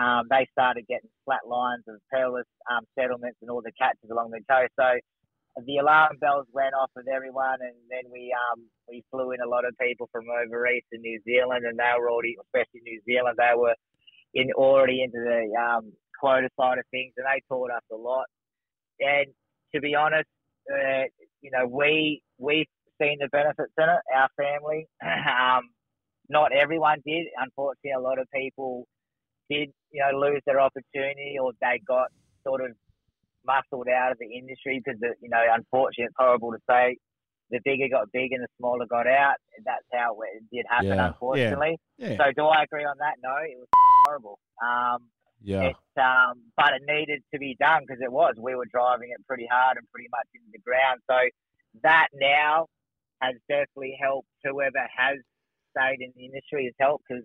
um, 0.00 0.28
they 0.30 0.46
started 0.52 0.86
getting 0.86 1.10
flat 1.24 1.40
lines 1.48 1.82
of 1.88 1.96
puerulus 2.14 2.46
um, 2.70 2.84
settlements 2.96 3.38
and 3.42 3.50
all 3.50 3.60
the 3.60 3.72
catches 3.72 4.08
along 4.10 4.30
the 4.30 4.38
coast. 4.48 4.70
So 4.78 4.86
the 5.64 5.78
alarm 5.78 6.16
bells 6.20 6.46
went 6.52 6.74
off 6.74 6.90
with 6.94 7.06
everyone, 7.08 7.58
and 7.60 7.74
then 7.90 8.10
we 8.12 8.34
um, 8.52 8.62
we 8.88 9.02
flew 9.10 9.32
in 9.32 9.40
a 9.40 9.48
lot 9.48 9.64
of 9.64 9.76
people 9.78 10.08
from 10.12 10.24
over 10.30 10.66
east 10.68 10.86
in 10.92 11.00
New 11.00 11.20
Zealand, 11.24 11.64
and 11.64 11.78
they 11.78 11.92
were 11.98 12.10
already, 12.10 12.36
especially 12.40 12.80
New 12.84 13.00
Zealand, 13.06 13.36
they 13.38 13.56
were 13.56 13.74
in 14.34 14.52
already 14.52 15.02
into 15.02 15.18
the 15.18 15.50
um, 15.58 15.92
quota 16.18 16.48
side 16.58 16.78
of 16.78 16.84
things, 16.90 17.12
and 17.16 17.26
they 17.26 17.42
taught 17.48 17.70
us 17.70 17.82
a 17.92 17.96
lot. 17.96 18.26
And 19.00 19.26
to 19.74 19.80
be 19.80 19.94
honest, 19.94 20.28
uh, 20.70 21.04
you 21.40 21.50
know, 21.50 21.66
we 21.66 22.22
we've 22.38 22.68
seen 23.00 23.18
the 23.20 23.28
benefits 23.28 23.72
in 23.78 23.84
it. 23.84 24.02
Our 24.14 24.28
family, 24.36 24.86
um, 25.02 25.70
not 26.28 26.52
everyone 26.52 26.98
did. 27.06 27.26
Unfortunately, 27.36 27.92
a 27.96 28.00
lot 28.00 28.18
of 28.18 28.26
people 28.34 28.86
did, 29.50 29.70
you 29.90 30.02
know, 30.02 30.18
lose 30.18 30.42
their 30.46 30.60
opportunity, 30.60 31.36
or 31.40 31.52
they 31.60 31.80
got 31.86 32.08
sort 32.44 32.60
of 32.60 32.72
muscled 33.48 33.88
out 33.88 34.12
of 34.12 34.18
the 34.20 34.28
industry 34.28 34.80
because, 34.84 35.00
you 35.24 35.30
know, 35.32 35.40
unfortunately, 35.52 36.04
it's 36.12 36.14
horrible 36.18 36.52
to 36.52 36.60
say. 36.68 36.96
The 37.50 37.60
bigger 37.64 37.88
got 37.88 38.12
big 38.12 38.32
and 38.32 38.44
the 38.44 38.48
smaller 38.60 38.84
got 38.84 39.06
out. 39.08 39.36
That's 39.64 39.88
how 39.90 40.12
it 40.20 40.44
did 40.52 40.66
happen, 40.68 40.88
Yeah. 40.88 41.08
unfortunately. 41.08 41.78
Yeah. 41.96 42.16
So 42.20 42.24
do 42.36 42.44
I 42.44 42.62
agree 42.64 42.84
on 42.84 42.96
that? 43.00 43.14
No, 43.24 43.32
it 43.40 43.56
was 43.56 43.68
horrible. 44.04 44.38
Um, 44.62 45.08
yeah. 45.42 45.72
um, 45.96 46.42
but 46.58 46.74
it 46.76 46.82
needed 46.86 47.22
to 47.32 47.38
be 47.40 47.56
done 47.58 47.84
because 47.88 48.02
it 48.04 48.12
was. 48.12 48.34
We 48.36 48.54
were 48.54 48.66
driving 48.70 49.08
it 49.16 49.26
pretty 49.26 49.48
hard 49.50 49.78
and 49.78 49.86
pretty 49.90 50.08
much 50.12 50.28
into 50.34 50.50
the 50.52 50.60
ground. 50.60 51.00
So 51.08 51.16
that 51.82 52.08
now 52.12 52.66
has 53.22 53.34
definitely 53.48 53.96
helped 54.00 54.28
whoever 54.44 54.84
has 54.94 55.16
stayed 55.72 56.00
in 56.04 56.12
the 56.16 56.26
industry 56.26 56.64
has 56.66 56.74
helped 56.78 57.04
because 57.08 57.24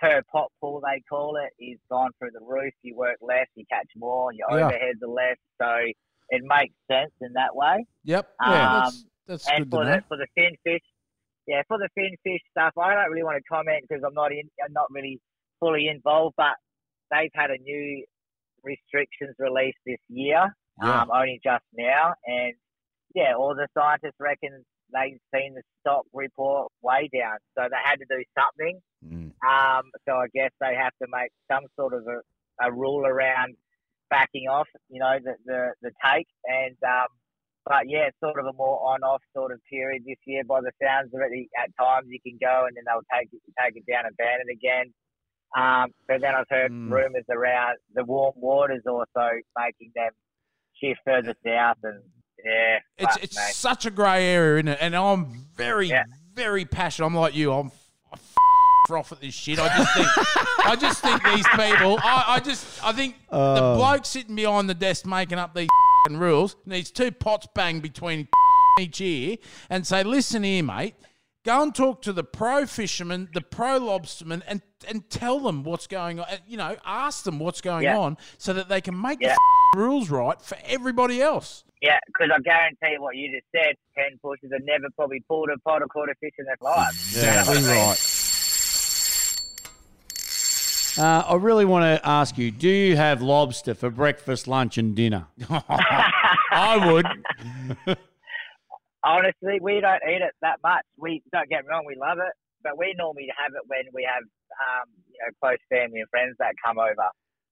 per 0.00 0.22
pot 0.30 0.50
pool 0.60 0.80
they 0.80 1.00
call 1.08 1.36
it 1.36 1.52
is 1.62 1.78
gone 1.90 2.10
through 2.18 2.30
the 2.32 2.44
roof. 2.44 2.72
You 2.82 2.96
work 2.96 3.16
less, 3.20 3.46
you 3.54 3.64
catch 3.70 3.88
more, 3.96 4.32
your 4.32 4.48
Yeah. 4.50 4.70
overheads 4.70 5.02
are 5.02 5.08
less. 5.08 5.36
So 5.60 5.92
it 6.30 6.42
makes 6.44 6.74
sense 6.90 7.12
in 7.20 7.32
that 7.34 7.54
way. 7.54 7.84
Yep. 8.04 8.28
Yeah. 8.40 8.76
Um, 8.76 8.82
that's 8.82 9.04
that's 9.26 9.50
and 9.50 9.70
good 9.70 9.70
for 9.70 9.84
the 9.84 10.04
for 10.08 10.16
the 10.16 10.26
fin 10.34 10.56
fish, 10.64 10.82
yeah, 11.46 11.62
for 11.68 11.78
the 11.78 11.88
fin 11.94 12.16
fish 12.22 12.40
stuff, 12.50 12.72
I 12.78 12.94
don't 12.94 13.10
really 13.10 13.22
want 13.24 13.36
to 13.38 13.44
comment 13.48 13.84
because 13.88 14.02
I'm 14.06 14.14
not 14.14 14.32
in, 14.32 14.50
I'm 14.64 14.72
not 14.72 14.90
really 14.90 15.20
fully 15.60 15.88
involved. 15.88 16.34
But 16.36 16.56
they've 17.10 17.30
had 17.34 17.50
a 17.50 17.58
new 17.58 18.04
restrictions 18.62 19.34
released 19.38 19.78
this 19.86 19.98
year, 20.08 20.54
Yeah. 20.82 21.02
um, 21.02 21.10
only 21.12 21.40
just 21.42 21.64
now, 21.72 22.14
and 22.26 22.54
yeah, 23.14 23.34
all 23.34 23.54
the 23.54 23.68
scientists 23.74 24.16
reckon 24.18 24.64
they've 24.94 25.18
seen 25.34 25.54
the 25.54 25.62
stock 25.80 26.04
report 26.12 26.70
way 26.82 27.10
down, 27.12 27.36
so 27.58 27.64
they 27.68 27.82
had 27.84 27.98
to 27.98 28.06
do 28.08 28.22
something. 28.38 28.80
Mm. 29.04 29.32
Um, 29.44 29.84
so 30.06 30.12
I 30.14 30.28
guess 30.32 30.50
they 30.60 30.74
have 30.74 30.92
to 31.02 31.08
make 31.10 31.30
some 31.50 31.64
sort 31.78 31.92
of 31.92 32.06
a, 32.06 32.20
a 32.66 32.72
rule 32.72 33.04
around 33.04 33.56
backing 34.10 34.46
off, 34.48 34.68
you 34.88 35.00
know, 35.00 35.18
the 35.22 35.34
the, 35.44 35.72
the 35.82 35.90
take. 36.04 36.28
And 36.44 36.76
um, 36.86 37.08
but 37.66 37.88
yeah, 37.88 38.08
it's 38.08 38.20
sort 38.20 38.38
of 38.38 38.46
a 38.46 38.52
more 38.52 38.78
on-off 38.92 39.22
sort 39.34 39.52
of 39.52 39.58
period 39.70 40.02
this 40.06 40.20
year. 40.26 40.44
By 40.44 40.60
the 40.60 40.72
sounds 40.82 41.10
of 41.14 41.20
it, 41.20 41.48
at 41.58 41.70
times 41.80 42.06
you 42.08 42.20
can 42.20 42.38
go 42.40 42.66
and 42.66 42.76
then 42.76 42.84
they'll 42.86 43.08
take 43.12 43.28
it 43.32 43.40
take 43.60 43.76
it 43.76 43.84
down 43.90 44.06
and 44.06 44.16
ban 44.16 44.40
it 44.46 44.52
again. 44.52 44.92
Um, 45.56 45.90
but 46.08 46.20
then 46.20 46.34
I've 46.34 46.50
heard 46.50 46.72
Mm. 46.72 46.90
rumours 46.90 47.24
around 47.30 47.78
the 47.94 48.04
warm 48.04 48.34
waters 48.36 48.82
also 48.86 49.28
making 49.56 49.92
them 49.94 50.10
shift 50.80 51.00
further 51.04 51.34
south, 51.46 51.78
and 51.84 52.02
yeah, 52.44 52.78
It's 52.98 53.16
it's 53.22 53.36
mate. 53.36 53.54
such 53.54 53.86
a 53.86 53.90
grey 53.90 54.26
area, 54.26 54.56
isn't 54.56 54.68
it? 54.68 54.78
And 54.80 54.94
I'm 54.94 55.46
very, 55.56 55.88
Yeah. 55.88 56.04
very 56.34 56.64
passionate. 56.64 57.06
I'm 57.06 57.14
like 57.14 57.34
you. 57.34 57.52
I'm 57.52 57.70
I 58.12 58.14
f- 58.16 58.90
off 58.90 59.12
at 59.12 59.20
this 59.20 59.34
shit. 59.34 59.58
I 59.58 59.68
just 59.76 59.94
think, 59.94 60.08
I 60.66 60.76
just 60.76 61.00
think 61.02 61.22
these 61.24 61.46
people. 61.48 61.98
I, 62.02 62.24
I 62.28 62.40
just, 62.40 62.84
I 62.84 62.92
think 62.92 63.16
the 63.30 63.36
Oh. 63.36 63.76
bloke 63.76 64.04
sitting 64.04 64.36
behind 64.36 64.68
the 64.68 64.74
desk 64.74 65.06
making 65.06 65.38
up 65.38 65.54
these 65.54 65.68
f***ing 66.06 66.18
rules 66.18 66.56
needs 66.66 66.90
two 66.90 67.10
pots 67.10 67.46
bang 67.54 67.80
between 67.80 68.28
each 68.78 69.00
ear 69.00 69.36
and 69.70 69.86
say, 69.86 70.02
"Listen 70.04 70.42
here, 70.42 70.62
mate." 70.62 70.94
Go 71.44 71.62
and 71.62 71.74
talk 71.74 72.00
to 72.02 72.12
the 72.14 72.24
pro 72.24 72.64
fishermen, 72.64 73.28
the 73.34 73.42
pro 73.42 73.78
lobstermen, 73.78 74.42
and 74.46 74.62
and 74.88 75.08
tell 75.10 75.40
them 75.40 75.62
what's 75.62 75.86
going 75.86 76.18
on. 76.18 76.26
You 76.46 76.56
know, 76.56 76.76
ask 76.86 77.24
them 77.24 77.38
what's 77.38 77.60
going 77.60 77.84
Yeah. 77.84 77.98
on 77.98 78.16
so 78.38 78.54
that 78.54 78.68
they 78.70 78.80
can 78.80 78.98
make 78.98 79.20
Yeah. 79.20 79.34
the 79.74 79.80
rules 79.80 80.08
right 80.08 80.40
for 80.40 80.56
everybody 80.64 81.20
else. 81.20 81.64
Yeah, 81.82 81.98
because 82.06 82.30
I 82.34 82.40
guarantee 82.40 82.96
what 82.98 83.14
you 83.16 83.30
just 83.30 83.44
said, 83.54 83.74
ten 83.94 84.18
pushers 84.22 84.50
have 84.54 84.62
never 84.64 84.86
probably 84.96 85.20
pulled 85.28 85.50
a 85.54 85.58
pot 85.58 85.82
or 85.82 85.86
caught 85.88 86.08
a 86.08 86.14
fish 86.14 86.32
in 86.38 86.46
their 86.46 86.56
life. 86.62 86.92
Exactly 86.92 87.62
right. 87.64 87.98
Uh, 90.96 91.24
I 91.28 91.34
really 91.34 91.66
want 91.66 91.82
to 92.00 92.08
ask 92.08 92.38
you: 92.38 92.50
Do 92.52 92.68
you 92.70 92.96
have 92.96 93.20
lobster 93.20 93.74
for 93.74 93.90
breakfast, 93.90 94.48
lunch, 94.48 94.78
and 94.78 94.94
dinner? 94.94 95.26
I 96.50 96.90
would. 97.86 97.98
Honestly, 99.04 99.58
we 99.60 99.80
don't 99.80 100.00
eat 100.08 100.22
it 100.22 100.32
that 100.40 100.58
much. 100.62 100.82
We 100.96 101.22
don't 101.32 101.48
get 101.48 101.62
me 101.64 101.68
wrong, 101.70 101.84
we 101.86 101.94
love 101.96 102.18
it, 102.18 102.32
but 102.62 102.78
we 102.78 102.94
normally 102.96 103.28
have 103.36 103.52
it 103.54 103.62
when 103.66 103.84
we 103.92 104.08
have 104.10 104.22
um, 104.22 104.88
you 105.12 105.18
know 105.20 105.30
close 105.42 105.58
family 105.68 106.00
and 106.00 106.08
friends 106.10 106.36
that 106.38 106.54
come 106.64 106.78
over. 106.78 107.10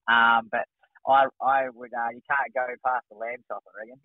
Um, 0.09 0.49
but 0.51 0.65
I 1.07 1.27
I 1.45 1.69
would 1.75 1.91
uh, 1.93 2.09
you 2.15 2.23
can't 2.31 2.55
go 2.55 2.67
past 2.85 3.05
the 3.11 3.17
lamb 3.19 3.39
chop, 3.49 3.63
I 3.69 3.81
reckon. 3.81 3.99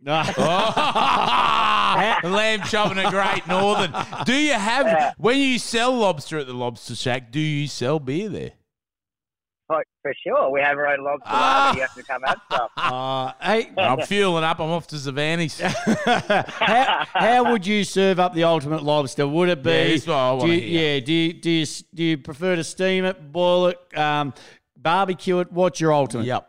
Oh, 2.24 2.30
lamb 2.36 2.62
chopping 2.68 2.98
a 2.98 3.10
great 3.10 3.48
northern. 3.48 3.94
Do 4.25 4.34
you 4.34 4.54
have 4.54 4.86
Yeah. 4.88 5.13
when 5.18 5.38
you 5.38 5.60
sell 5.60 5.94
lobster 5.96 6.38
at 6.39 6.48
the 6.48 6.54
lobster 6.54 6.96
shack? 6.96 7.32
Do 7.32 7.39
you 7.39 7.68
sell 7.68 8.00
beer 8.00 8.30
there? 8.30 8.51
For, 9.67 9.83
for 10.01 10.13
sure, 10.25 10.50
we 10.50 10.62
have 10.62 10.77
our 10.77 10.88
own 10.88 11.03
lobster. 11.03 11.24
Ah. 11.27 11.71
bar, 11.71 11.75
You 11.75 11.81
have 11.81 11.93
to 11.95 12.03
come 12.03 12.24
out 12.25 12.38
stuff. 12.51 12.71
Uh, 12.77 13.33
hey, 13.41 13.69
I'm 13.77 14.00
fueling 14.07 14.43
up. 14.45 14.59
I'm 14.59 14.69
off 14.69 14.88
to 14.88 14.97
Cervantes. 14.97 15.59
how, 16.05 17.05
how 17.13 17.51
would 17.51 17.67
you 17.67 17.83
serve 17.83 18.17
up 18.19 18.33
the 18.33 18.45
ultimate 18.45 18.81
lobster? 18.83 19.27
Would 19.27 19.50
it 19.50 19.62
be? 19.63 19.69
Yeah, 19.69 19.83
this 19.83 20.01
is 20.03 20.07
what 20.07 20.15
I 20.15 20.31
do 20.31 20.38
wanna 20.38 20.53
you, 20.53 20.62
hear. 20.62 20.93
Yeah. 20.95 21.00
Do 21.01 21.13
you, 21.13 21.33
do 21.33 21.50
you 21.51 21.65
do 21.93 22.03
you 22.03 22.17
prefer 22.17 22.55
to 22.55 22.63
steam 22.63 23.03
it, 23.03 23.31
boil 23.31 23.67
it, 23.67 23.97
um, 23.97 24.33
barbecue 24.77 25.39
it? 25.39 25.51
What's 25.51 25.81
your 25.81 25.91
ultimate? 25.91 26.25
yep. 26.27 26.47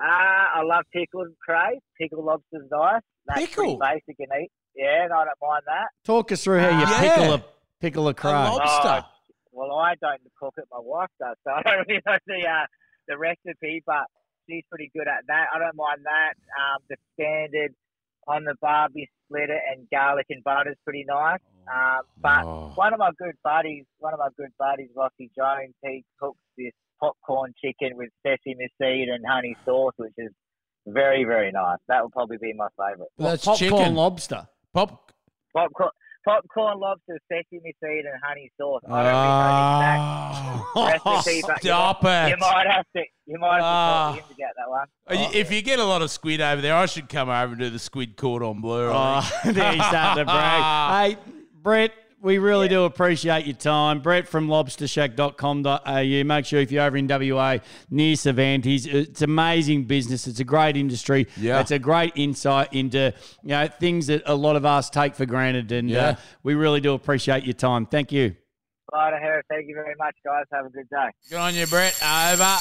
Ah, 0.00 0.56
I 0.56 0.62
love 0.62 0.84
pickled 0.92 1.28
cray. 1.42 1.80
Pickled 1.98 2.24
lobster's 2.24 2.68
nice. 2.70 3.00
That's 3.26 3.40
Pickle? 3.46 3.78
pretty 3.78 3.94
basic 4.06 4.16
and 4.30 4.42
eat. 4.44 4.50
Yeah, 4.76 5.04
and 5.04 5.12
I 5.12 5.24
don't 5.24 5.28
mind 5.40 5.62
that. 5.66 5.86
Talk 6.04 6.32
us 6.32 6.44
through 6.44 6.60
how 6.60 6.68
you 6.68 6.80
Yeah. 6.80 7.00
pickle 7.00 7.32
a 7.34 7.44
pickle 7.80 8.06
a 8.08 8.10
A 8.10 8.14
cray. 8.14 8.30
lobster. 8.32 9.06
Well, 9.54 9.72
I 9.76 9.94
don't 10.00 10.20
cook 10.38 10.54
it. 10.58 10.64
My 10.70 10.80
wife 10.80 11.10
does, 11.20 11.36
so 11.46 11.52
I 11.56 11.62
don't 11.62 11.86
really 11.88 12.02
know 12.06 12.18
the 12.26 12.46
uh, 12.46 12.66
the 13.08 13.16
recipe. 13.18 13.82
But 13.86 14.04
she's 14.48 14.64
pretty 14.70 14.90
good 14.94 15.08
at 15.08 15.24
that. 15.28 15.46
I 15.54 15.58
don't 15.58 15.76
mind 15.76 16.00
that. 16.04 16.34
Um, 16.60 16.82
the 16.90 16.96
standard 17.14 17.74
on 18.26 18.44
the 18.44 18.54
barbie 18.60 19.08
splitter 19.26 19.58
and 19.70 19.86
garlic 19.90 20.26
and 20.30 20.42
butter 20.44 20.70
is 20.70 20.76
pretty 20.84 21.04
nice. 21.06 21.40
Um, 21.72 22.00
but 22.20 22.44
Oh. 22.44 22.72
one 22.74 22.92
of 22.92 22.98
my 22.98 23.10
good 23.18 23.34
buddies, 23.44 23.84
one 23.98 24.12
of 24.14 24.18
my 24.18 24.28
good 24.36 24.50
buddies, 24.58 24.88
Lockie 24.96 25.30
Jones, 25.36 25.74
he 25.82 26.04
cooks 26.20 26.38
this 26.56 26.72
popcorn 27.00 27.52
chicken 27.62 27.96
with 27.96 28.08
sesame 28.26 28.68
seed 28.80 29.08
and 29.08 29.24
honey 29.28 29.54
sauce, 29.66 29.92
which 29.98 30.12
is 30.16 30.30
very 30.86 31.24
very 31.24 31.52
nice. 31.52 31.78
That 31.88 32.02
would 32.02 32.12
probably 32.12 32.38
be 32.38 32.52
my 32.54 32.68
favourite. 32.78 33.10
That's 33.18 33.44
Popcorn 33.44 33.70
chicken. 33.70 33.94
lobster. 33.94 34.46
Pop. 34.72 35.12
Popcorn, 35.54 35.90
popcorn 36.24 36.78
lobster, 36.80 37.18
sesame 37.30 37.74
seed 37.82 38.04
and 38.04 38.20
honey 38.22 38.50
sauce. 38.60 38.82
I 38.88 39.02
don't 39.02 39.12
really 39.12 40.54
know 40.54 40.64
the 40.74 40.80
exact 40.80 41.06
Oh, 41.06 41.12
recipe, 41.16 41.42
but 41.46 41.64
you 41.64 41.70
might, 41.70 42.26
it. 42.26 42.30
You 42.30 42.36
might 42.38 42.66
have 42.70 42.86
to. 42.96 43.02
You 43.26 43.38
might 43.38 43.54
have 43.54 43.60
to 43.60 43.66
Ah. 43.66 44.12
to 44.14 44.20
him 44.22 44.28
to 44.28 44.34
get 44.34 44.48
that 44.56 44.70
one. 44.70 44.86
Are 45.08 45.14
you- 45.14 45.38
If 45.40 45.50
you 45.52 45.62
get 45.62 45.78
a 45.78 45.84
lot 45.84 46.02
of 46.02 46.10
squid 46.10 46.40
over 46.40 46.60
there, 46.60 46.74
I 46.74 46.86
should 46.86 47.08
come 47.08 47.28
over 47.28 47.52
and 47.52 47.58
do 47.58 47.70
the 47.70 47.78
squid 47.78 48.16
cordon 48.16 48.60
bleu. 48.60 48.90
Oh, 48.92 49.20
think. 49.42 49.56
there 49.56 49.72
he's 49.72 49.84
starting 49.86 50.26
to 50.26 50.32
brag. 50.32 51.14
Hey, 51.24 51.32
Brett, 51.62 51.92
we 52.24 52.38
really 52.38 52.68
do 52.68 52.84
appreciate 52.84 53.44
your 53.44 53.54
time. 53.54 54.00
Brett 54.00 54.26
from 54.26 54.48
lobstershack.com.au. 54.48 56.24
Make 56.24 56.46
sure 56.46 56.58
if 56.60 56.72
you're 56.72 56.82
over 56.82 56.96
in 56.96 57.06
WA 57.06 57.58
near 57.90 58.16
Cervantes, 58.16 58.86
it's 58.86 59.20
amazing 59.20 59.84
business. 59.84 60.26
It's 60.26 60.40
a 60.40 60.44
great 60.44 60.76
industry. 60.76 61.26
Yeah. 61.36 61.60
It's 61.60 61.70
a 61.70 61.78
great 61.78 62.12
insight 62.16 62.72
into 62.72 63.12
you 63.42 63.48
know 63.50 63.68
things 63.68 64.06
that 64.06 64.22
a 64.24 64.34
lot 64.34 64.56
of 64.56 64.64
us 64.64 64.88
take 64.88 65.14
for 65.14 65.26
granted. 65.26 65.70
And 65.70 65.90
Yeah. 65.90 66.04
uh, 66.06 66.14
we 66.42 66.54
really 66.54 66.80
do 66.80 66.94
appreciate 66.94 67.44
your 67.44 67.52
time. 67.52 67.84
Thank 67.84 68.10
you. 68.10 68.34
Right, 68.92 69.12
Harry. 69.20 69.42
Thank 69.50 69.68
you 69.68 69.74
very 69.74 69.94
much, 69.98 70.14
guys. 70.24 70.44
Have 70.52 70.64
a 70.66 70.70
good 70.70 70.88
day. 70.88 71.08
Good 71.28 71.36
on 71.38 71.54
you, 71.54 71.66
Brett. 71.66 71.94
Over. 72.02 72.56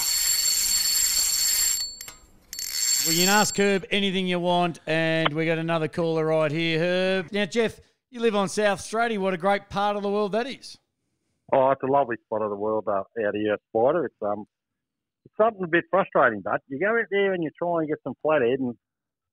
Well, 3.05 3.13
you 3.13 3.25
can 3.25 3.29
ask 3.33 3.57
Herb 3.57 3.85
anything 3.91 4.27
you 4.27 4.39
want, 4.39 4.79
and 4.87 5.31
we 5.33 5.45
got 5.45 5.57
another 5.57 5.87
caller 5.89 6.25
right 6.25 6.51
here, 6.51 6.79
Herb. 6.79 7.31
Now, 7.33 7.45
Geoff, 7.45 7.79
you 8.13 8.19
live 8.19 8.35
on 8.35 8.47
South 8.47 8.77
Australia. 8.77 9.19
What 9.19 9.33
a 9.33 9.37
great 9.37 9.69
part 9.69 9.97
of 9.97 10.03
the 10.03 10.09
world 10.09 10.33
that 10.33 10.45
is. 10.45 10.77
Oh, 11.51 11.71
it's 11.71 11.81
a 11.81 11.91
lovely 11.91 12.15
spot 12.25 12.43
of 12.43 12.51
the 12.51 12.55
world 12.55 12.85
uh, 12.87 12.99
out 12.99 13.33
here, 13.33 13.57
Spida. 13.75 14.05
It's 14.05 14.15
um, 14.21 14.45
it's 15.25 15.35
something 15.35 15.63
a 15.63 15.67
bit 15.67 15.85
frustrating, 15.89 16.41
but 16.43 16.61
you 16.67 16.79
go 16.79 16.89
out 16.89 17.05
there 17.09 17.33
and 17.33 17.43
you 17.43 17.49
try 17.57 17.79
and 17.79 17.87
get 17.87 17.97
some 18.03 18.13
flathead, 18.21 18.59
and 18.59 18.75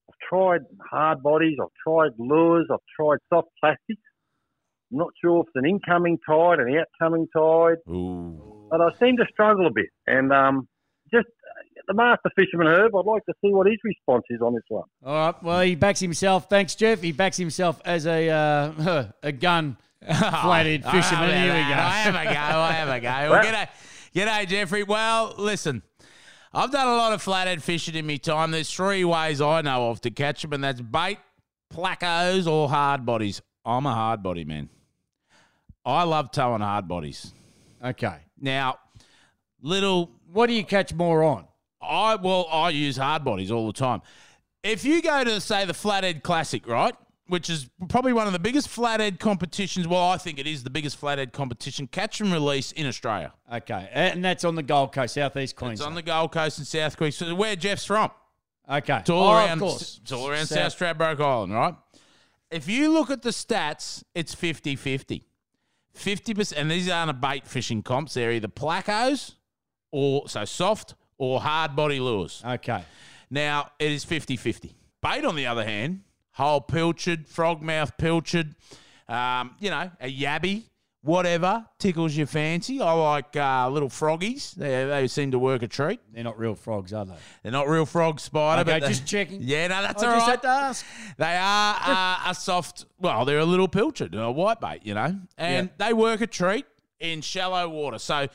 I've 0.09 0.29
tried 0.29 0.61
hard 0.90 1.23
bodies, 1.23 1.59
I've 1.62 1.69
tried 1.87 2.12
lures, 2.19 2.69
I've 2.73 2.79
tried 2.97 3.19
soft 3.29 3.49
plastics. 3.61 4.01
I'm 4.90 4.99
not 4.99 5.11
sure 5.23 5.40
if 5.40 5.49
it's 5.49 5.57
an 5.57 5.69
incoming 5.69 6.19
tide, 6.27 6.59
and 6.59 6.75
an 6.75 6.81
outcoming 6.81 7.27
tide, 7.37 7.79
Ooh. 7.88 8.66
but 8.71 8.81
I 8.81 8.88
seem 8.99 9.19
to 9.19 9.27
struggle 9.31 9.66
a 9.66 9.73
bit. 9.73 9.90
And 10.07 10.33
um, 10.33 10.61
just 10.61 10.80
the 11.87 11.95
master 11.95 12.31
fisherman 12.37 12.66
Herb, 12.69 12.95
I'd 12.95 13.07
like 13.07 13.25
to 13.27 13.33
see 13.43 13.53
what 13.53 13.66
his 13.66 13.79
response 13.85 14.25
is 14.31 14.40
on 14.40 14.55
this 14.55 14.62
one. 14.69 14.85
All 15.05 15.14
right. 15.14 15.43
Well, 15.43 15.61
he 15.61 15.75
backs 15.75 16.01
himself. 16.01 16.49
Thanks, 16.49 16.75
Geoff. 16.75 17.01
He 17.01 17.12
backs 17.12 17.37
himself 17.37 17.81
as 17.85 18.07
a 18.07 18.29
uh, 18.29 19.05
a 19.23 19.33
gun 19.33 19.77
flathead 20.05 20.85
I 20.85 20.93
fisherman. 21.03 21.31
Here 21.31 21.55
we 21.55 21.61
go. 21.61 21.77
I 21.77 21.99
have 22.01 22.14
a 22.14 22.25
go. 22.25 22.61
I 22.61 22.73
have 22.73 22.88
a 22.88 23.01
go. 23.01 23.31
Well, 23.31 23.45
g'day, 23.45 23.69
g'day, 24.14 24.49
Geoffrey. 24.49 24.83
Well, 24.83 25.35
listen, 25.38 25.83
I've 26.53 26.71
done 26.73 26.88
a 26.88 26.97
lot 26.97 27.12
of 27.12 27.23
flathead 27.23 27.62
fishing 27.62 27.95
in 27.95 28.07
my 28.07 28.16
time. 28.16 28.51
There's 28.51 28.73
three 28.73 29.05
ways 29.05 29.40
I 29.40 29.61
know 29.62 29.90
of 29.90 30.01
to 30.03 30.11
catch 30.11 30.43
them, 30.43 30.53
and 30.53 30.64
that's 30.64 30.81
bait, 30.81 31.19
placos, 31.73 32.47
or 32.47 32.69
hard 32.69 33.07
bodies. 33.07 33.40
I'm 33.64 33.87
a 33.87 33.95
hard 33.95 34.23
body 34.23 34.45
man. 34.45 34.69
I 35.85 36.05
love 36.05 36.31
towing 36.31 36.61
hard 36.61 36.88
bodies. 36.88 37.33
Okay. 37.83 38.16
Now, 38.38 38.79
little 39.62 40.11
What 40.33 40.47
do 40.47 40.55
you 40.55 40.64
catch 40.64 40.93
more 40.95 41.23
on? 41.25 41.47
I 41.81 42.16
well, 42.16 42.47
I 42.51 42.71
use 42.71 42.97
hard 42.97 43.25
bodies 43.25 43.51
all 43.51 43.66
the 43.66 43.73
time. 43.73 44.03
If 44.62 44.85
you 44.85 45.01
go 45.01 45.25
to 45.25 45.40
say 45.40 45.64
the 45.64 45.75
Flathead 45.75 46.23
Classic, 46.23 46.66
right, 46.66 46.95
which 47.31 47.49
is 47.49 47.71
probably 47.88 48.12
one 48.12 48.27
of 48.27 48.33
the 48.33 48.38
biggest 48.40 48.69
flathead 48.69 49.21
competitions. 49.21 49.87
Well, 49.87 50.03
I 50.03 50.16
think 50.16 50.38
it 50.40 50.49
is 50.49 50.64
the 50.64 50.71
biggest 50.71 50.97
flathead 50.97 51.33
competition, 51.33 51.87
catch 51.87 52.21
and 52.21 52.33
release 52.33 52.73
in 52.73 52.87
Australia. 52.87 53.33
Okay. 53.53 53.88
And 53.93 54.25
that's 54.25 54.45
on 54.45 54.57
the 54.57 54.64
Gold 54.64 54.93
Coast, 54.93 55.14
Southeast 55.14 55.53
It's 55.53 55.59
Queensland. 55.59 55.90
on 55.90 55.95
the 55.95 56.03
Gold 56.03 56.33
Coast 56.33 56.59
and 56.59 56.66
South. 56.66 56.97
So 57.14 57.35
where 57.37 57.55
Geoff's 57.55 57.85
from. 57.85 58.11
okay. 58.69 58.99
It's 58.99 59.11
all 59.11 59.29
oh, 59.29 59.37
around. 59.37 59.53
Of 59.53 59.59
course. 59.61 60.01
It's 60.03 60.12
all 60.12 60.29
around 60.29 60.47
South, 60.47 60.77
Stradbroke 60.77 61.21
Island, 61.21 61.55
right? 61.55 61.75
If 62.51 62.69
you 62.69 62.90
look 62.90 63.11
at 63.11 63.23
the 63.23 63.31
stats, 63.31 64.03
it's 64.14 64.35
50-50. 64.35 65.23
50%, 65.97 66.53
and 66.57 66.69
these 66.71 66.90
aren't 66.90 67.11
a 67.11 67.14
bait 67.14 67.47
fishing 67.47 67.83
comps. 67.83 68.14
They're 68.14 68.33
either 68.33 68.49
placos 68.49 69.37
or, 69.93 70.29
so 70.29 70.45
soft, 70.45 70.97
or 71.21 71.39
hard 71.39 71.77
body 71.77 72.01
lures. 72.01 72.43
Okay. 72.45 72.83
Now, 73.31 73.71
it 73.79 73.93
is 73.93 74.05
50 74.05 74.37
50. 74.39 74.75
Bait, 75.03 75.25
on 75.25 75.37
the 75.37 75.47
other 75.47 75.65
hand, 75.65 76.01
whole 76.33 76.63
pilchard, 76.63 77.27
frogmouth 77.29 77.93
pilchard, 77.99 78.55
um, 79.07 79.55
you 79.61 79.69
know, 79.71 79.91
a 80.01 80.11
yabby, 80.11 80.63
whatever 81.03 81.67
tickles 81.79 82.17
your 82.17 82.27
fancy. 82.27 82.81
I 82.81 82.93
like 82.93 83.37
uh, 83.37 83.69
little 83.69 83.91
froggies. 83.91 84.53
They, 84.53 84.87
they 84.87 85.09
seem 85.09 85.31
to 85.33 85.39
work 85.39 85.63
a 85.63 85.69
treat. 85.69 86.01
They're 86.13 86.25
not 86.25 86.39
real 86.39 86.55
frogs, 86.55 86.95
are 86.95 87.05
they? 87.05 87.15
They're 87.43 87.53
not 87.53 87.69
real 87.69 87.85
frog 87.85 88.19
spider, 88.19 88.63
Okay, 88.63 88.81
but 88.81 88.83
they- 88.87 88.89
just 88.89 89.07
checking. 89.07 89.43
Yeah, 89.43 89.67
no, 89.69 89.83
that's 89.83 90.03
I 90.03 90.07
all 90.07 90.15
just 90.15 90.27
right. 90.27 90.31
had 90.33 90.43
to 90.43 90.49
ask. 90.49 90.87
They 91.19 91.37
are 91.37 91.77
uh, 91.85 92.31
a 92.31 92.35
soft, 92.35 92.87
well, 92.99 93.27
they're 93.27 93.39
a 93.41 93.45
little 93.45 93.69
pilchard, 93.69 94.15
a 94.15 94.31
white 94.33 94.61
bait, 94.61 94.81
you 94.85 94.95
know, 94.95 95.19
and 95.37 95.69
they 95.77 95.93
work 95.93 96.23
a 96.23 96.27
treat 96.27 96.65
in 96.99 97.21
shallow 97.21 97.69
water. 97.69 97.99
So 97.99 98.27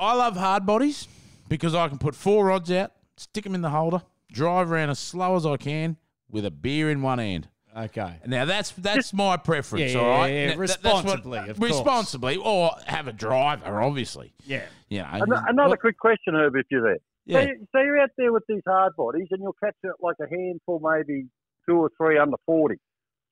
I 0.00 0.14
love 0.14 0.36
hard 0.36 0.66
bodies 0.66 1.06
because 1.50 1.74
I 1.74 1.88
can 1.88 1.98
put 1.98 2.14
four 2.14 2.46
rods 2.46 2.70
out, 2.72 2.92
stick 3.18 3.44
them 3.44 3.54
in 3.54 3.60
the 3.60 3.68
holder, 3.68 4.00
drive 4.32 4.72
around 4.72 4.88
as 4.88 4.98
slow 4.98 5.36
as 5.36 5.44
I 5.44 5.58
can 5.58 5.98
with 6.30 6.46
a 6.46 6.50
beer 6.50 6.90
in 6.90 7.02
one 7.02 7.18
hand. 7.18 7.48
Okay. 7.76 8.16
Now 8.26 8.46
that's 8.46 8.70
that's 8.72 9.12
my 9.12 9.36
preference. 9.36 9.92
Yeah, 9.92 10.00
all 10.00 10.26
yeah, 10.28 10.34
yeah, 10.34 10.54
Now, 10.54 10.60
that- 10.60 10.68
that's 10.82 10.82
what- 10.82 11.04
responsibly, 11.04 11.38
of 11.38 11.58
course. 11.58 11.70
responsibly, 11.70 12.36
or 12.36 12.70
have 12.86 13.06
a 13.06 13.12
driver, 13.12 13.80
obviously. 13.82 14.32
Yeah. 14.46 14.64
You 14.88 15.02
know, 15.02 15.08
An- 15.12 15.44
Another 15.48 15.76
quick 15.76 15.98
question, 15.98 16.34
Herb, 16.34 16.56
if 16.56 16.66
you're 16.70 16.82
there. 16.82 16.98
Yeah. 17.26 17.40
So, 17.42 17.46
you, 17.46 17.66
so 17.72 17.78
you're 17.80 18.00
out 18.00 18.10
there 18.16 18.32
with 18.32 18.42
these 18.48 18.62
hard 18.66 18.96
bodies 18.96 19.28
and 19.30 19.40
you'll 19.42 19.56
catch 19.62 19.76
it 19.84 19.92
like 20.00 20.16
a 20.20 20.28
handful, 20.28 20.80
maybe 20.82 21.26
two 21.68 21.76
or 21.76 21.90
three 21.96 22.18
under 22.18 22.36
40. 22.46 22.74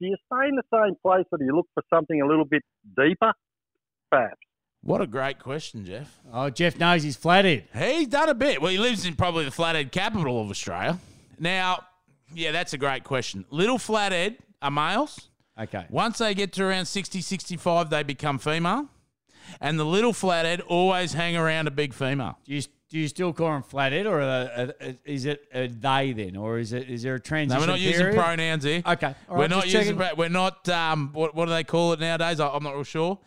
Do 0.01 0.07
you 0.07 0.17
stay 0.33 0.49
in 0.49 0.55
the 0.55 0.63
same 0.73 0.95
place 1.03 1.25
or 1.33 1.39
do 1.39 1.45
you 1.45 1.57
look 1.57 1.67
for 1.75 1.83
something 1.93 2.21
a 2.23 2.27
little 2.27 2.45
bit 2.45 2.63
deeper? 2.97 3.33
Perhaps. 4.13 4.37
What 4.83 5.01
a 5.01 5.07
great 5.07 5.39
question, 5.39 5.85
Geoff. 5.85 6.19
Oh, 6.33 6.51
Geoff 6.51 6.79
knows 6.79 7.03
he's 7.03 7.17
flathead. 7.17 7.65
He's 7.77 8.07
done 8.09 8.29
a 8.29 8.35
bit. 8.35 8.63
Well, 8.63 8.71
he 8.71 8.79
lives 8.79 9.05
in 9.05 9.15
probably 9.17 9.45
the 9.45 9.51
flathead 9.51 9.93
capital 9.93 10.41
of 10.41 10.51
Australia. 10.51 10.99
Now, 11.39 11.85
yeah, 12.35 12.53
that's 12.53 12.73
a 12.73 12.79
great 12.79 13.05
question. 13.05 13.45
Little 13.51 13.79
flathead 13.79 14.37
are 14.63 14.71
males. 14.71 15.29
Okay. 15.61 15.85
Once 15.91 16.19
they 16.19 16.35
get 16.35 16.53
to 16.55 16.65
around 16.65 16.87
60, 16.87 17.21
65, 17.21 17.91
they 17.91 18.03
become 18.05 18.39
female. 18.39 18.87
And 19.61 19.79
the 19.79 19.85
little 19.85 20.13
flathead 20.13 20.61
always 20.61 21.13
hang 21.13 21.37
around 21.37 21.67
a 21.67 21.71
big 21.73 21.93
female. 21.93 22.39
Do 22.45 22.55
you, 22.55 22.63
do 22.91 22.99
you 22.99 23.09
still 23.09 23.33
call 23.33 23.51
them 23.53 23.63
flathead, 23.63 24.07
or 24.07 24.21
are, 24.21 24.49
are- 24.57 24.75
is 25.05 25.25
it 25.25 25.43
a 25.53 25.67
they 25.67 26.13
then, 26.13 26.37
or 26.37 26.59
is 26.59 26.73
it 26.73 26.89
is 26.89 27.03
there 27.03 27.15
a 27.15 27.19
No, 27.19 27.23
transition 27.23 27.61
we're 27.61 27.67
not 27.67 27.81
using 27.81 28.13
pronouns 28.15 28.65
here. 28.65 28.83
Okay, 28.87 29.15
all 29.29 29.37
we're 29.37 29.41
right, 29.43 29.51
not 29.51 29.65
using. 29.67 29.99
checking. 29.99 30.17
We're 30.19 30.29
not. 30.29 30.69
Um, 30.69 31.11
what, 31.15 31.35
what 31.35 31.47
do 31.47 31.51
they 31.51 31.65
call 31.65 31.93
it 31.95 32.01
nowadays? 32.01 32.41
I- 32.41 32.49
I'm 32.49 32.63
not 32.63 32.75
real 32.75 32.85
sure. 32.85 33.19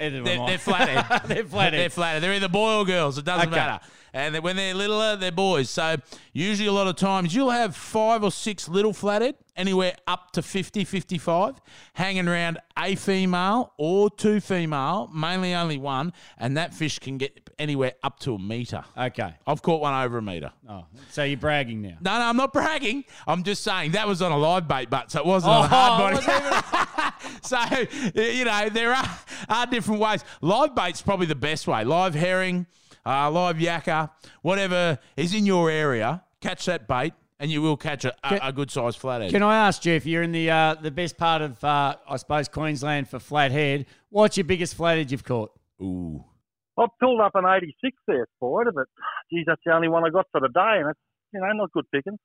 Either 0.00 0.22
They're, 0.22 0.46
they're 0.46 0.58
flathead. 0.58 1.22
They're 1.26 1.44
flathead. 1.44 1.72
They're 1.80 1.90
flathead. 1.90 2.22
They're 2.22 2.34
either 2.34 2.48
boy 2.48 2.74
or 2.76 2.84
girls. 2.84 3.18
It 3.18 3.24
doesn't 3.24 3.48
Okay. 3.48 3.56
matter. 3.56 3.84
And 4.16 4.34
when 4.38 4.56
they're 4.56 4.72
littler, 4.72 5.16
they're 5.16 5.30
boys. 5.30 5.68
So 5.68 5.96
usually 6.32 6.68
a 6.68 6.72
lot 6.72 6.86
of 6.86 6.96
times 6.96 7.34
you'll 7.34 7.50
have 7.50 7.76
five 7.76 8.24
or 8.24 8.30
six 8.32 8.66
little 8.66 8.94
flathead, 8.94 9.34
anywhere 9.58 9.92
up 10.06 10.30
to 10.32 10.40
50, 10.40 10.84
55, 10.84 11.56
hanging 11.92 12.26
around 12.26 12.56
a 12.78 12.94
female 12.94 13.74
or 13.76 14.08
two 14.08 14.40
female, 14.40 15.10
mainly 15.14 15.54
only 15.54 15.76
one, 15.76 16.14
and 16.38 16.56
that 16.56 16.72
fish 16.72 16.98
can 16.98 17.18
get 17.18 17.50
anywhere 17.58 17.92
up 18.02 18.18
to 18.20 18.34
a 18.34 18.38
metre. 18.38 18.82
Okay. 18.96 19.34
I've 19.46 19.60
caught 19.60 19.82
one 19.82 19.92
over 19.92 20.16
a 20.16 20.22
metre. 20.22 20.50
Oh, 20.66 20.86
so 21.10 21.22
you're 21.22 21.36
bragging 21.36 21.82
now. 21.82 21.98
No, 22.00 22.18
no, 22.18 22.24
I'm 22.24 22.36
not 22.38 22.54
bragging. 22.54 23.04
I'm 23.26 23.42
just 23.42 23.62
saying 23.62 23.90
that 23.92 24.08
was 24.08 24.22
on 24.22 24.32
a 24.32 24.38
live 24.38 24.66
bait, 24.66 24.88
but 24.88 25.10
so 25.10 25.20
it 25.20 25.26
wasn't 25.26 25.52
on 25.52 25.62
a 25.62 25.66
Oh, 25.66 25.68
hard 25.68 26.24
body. 26.24 27.14
so 27.42 27.58
you 28.22 28.46
know 28.46 28.70
there 28.70 28.94
are 28.94 29.18
are 29.50 29.66
different 29.66 30.00
ways. 30.00 30.24
Live 30.40 30.74
bait's 30.74 31.02
probably 31.02 31.26
the 31.26 31.34
best 31.34 31.66
way. 31.66 31.84
Live 31.84 32.14
herring, 32.14 32.64
uh, 33.06 33.30
live 33.30 33.56
yakka, 33.56 34.10
whatever 34.42 34.98
is 35.16 35.32
in 35.34 35.46
your 35.46 35.70
area, 35.70 36.22
catch 36.40 36.66
that 36.66 36.86
bait, 36.88 37.14
and 37.38 37.50
you 37.50 37.62
will 37.62 37.76
catch 37.76 38.04
a, 38.04 38.14
a, 38.24 38.48
a 38.48 38.52
good 38.52 38.70
sized 38.70 38.98
flathead. 38.98 39.30
Can 39.30 39.42
I 39.42 39.56
ask 39.68 39.80
Geoff? 39.82 40.04
You're 40.06 40.22
in 40.22 40.32
the 40.32 40.50
uh, 40.50 40.74
the 40.74 40.90
best 40.90 41.16
part 41.16 41.42
of 41.42 41.62
uh, 41.62 41.96
I 42.08 42.16
suppose 42.16 42.48
Queensland 42.48 43.08
for 43.08 43.18
flathead. 43.18 43.86
What's 44.10 44.36
your 44.36 44.44
biggest 44.44 44.74
flathead 44.74 45.10
you've 45.10 45.24
caught? 45.24 45.52
Ooh, 45.80 46.24
I've 46.78 46.88
pulled 47.00 47.20
up 47.20 47.32
an 47.34 47.44
86 47.46 47.96
there, 48.06 48.26
Spida, 48.42 48.72
but 48.74 48.86
geez, 49.30 49.44
that's 49.46 49.60
the 49.64 49.72
only 49.72 49.88
one 49.88 50.04
I 50.04 50.10
got 50.10 50.26
for 50.32 50.40
the 50.40 50.48
day, 50.48 50.80
and 50.80 50.90
it's, 50.90 50.98
you 51.32 51.40
know, 51.40 51.46
not 51.52 51.70
good 51.72 51.84
picking. 51.92 52.18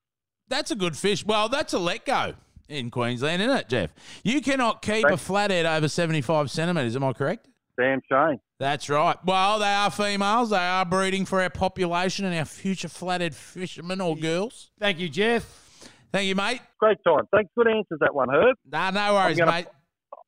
that's 0.48 0.70
a 0.70 0.74
good 0.74 0.96
fish. 0.96 1.24
Well, 1.24 1.48
that's 1.48 1.72
a 1.74 1.78
let 1.78 2.04
go 2.06 2.34
in 2.68 2.90
Queensland, 2.90 3.42
isn't 3.42 3.56
it, 3.56 3.68
Geoff? 3.68 3.90
You 4.24 4.40
cannot 4.40 4.80
keep 4.80 5.04
a 5.04 5.16
flathead 5.18 5.66
over 5.66 5.88
75 5.88 6.50
centimetres. 6.50 6.96
Am 6.96 7.04
I 7.04 7.12
correct? 7.12 7.48
Damn 7.80 8.00
shame. 8.10 8.38
That's 8.58 8.88
right. 8.88 9.16
Well, 9.24 9.58
they 9.58 9.72
are 9.72 9.90
females. 9.90 10.50
They 10.50 10.56
are 10.56 10.84
breeding 10.84 11.24
for 11.24 11.40
our 11.42 11.50
population 11.50 12.24
and 12.24 12.34
our 12.38 12.44
future 12.44 12.88
flathead 12.88 13.34
fishermen 13.34 14.00
or 14.00 14.16
girls. 14.16 14.70
Thank 14.78 14.98
you, 14.98 15.08
Geoff. 15.08 15.88
Thank 16.12 16.26
you, 16.28 16.34
mate. 16.34 16.60
Great 16.78 16.98
time. 17.06 17.24
Thanks. 17.34 17.50
Good 17.56 17.68
answers, 17.68 17.98
that 18.00 18.14
one, 18.14 18.28
Herb. 18.30 18.56
Nah, 18.70 18.90
no 18.90 19.14
worries, 19.14 19.38
gonna- 19.38 19.50
mate. 19.52 19.66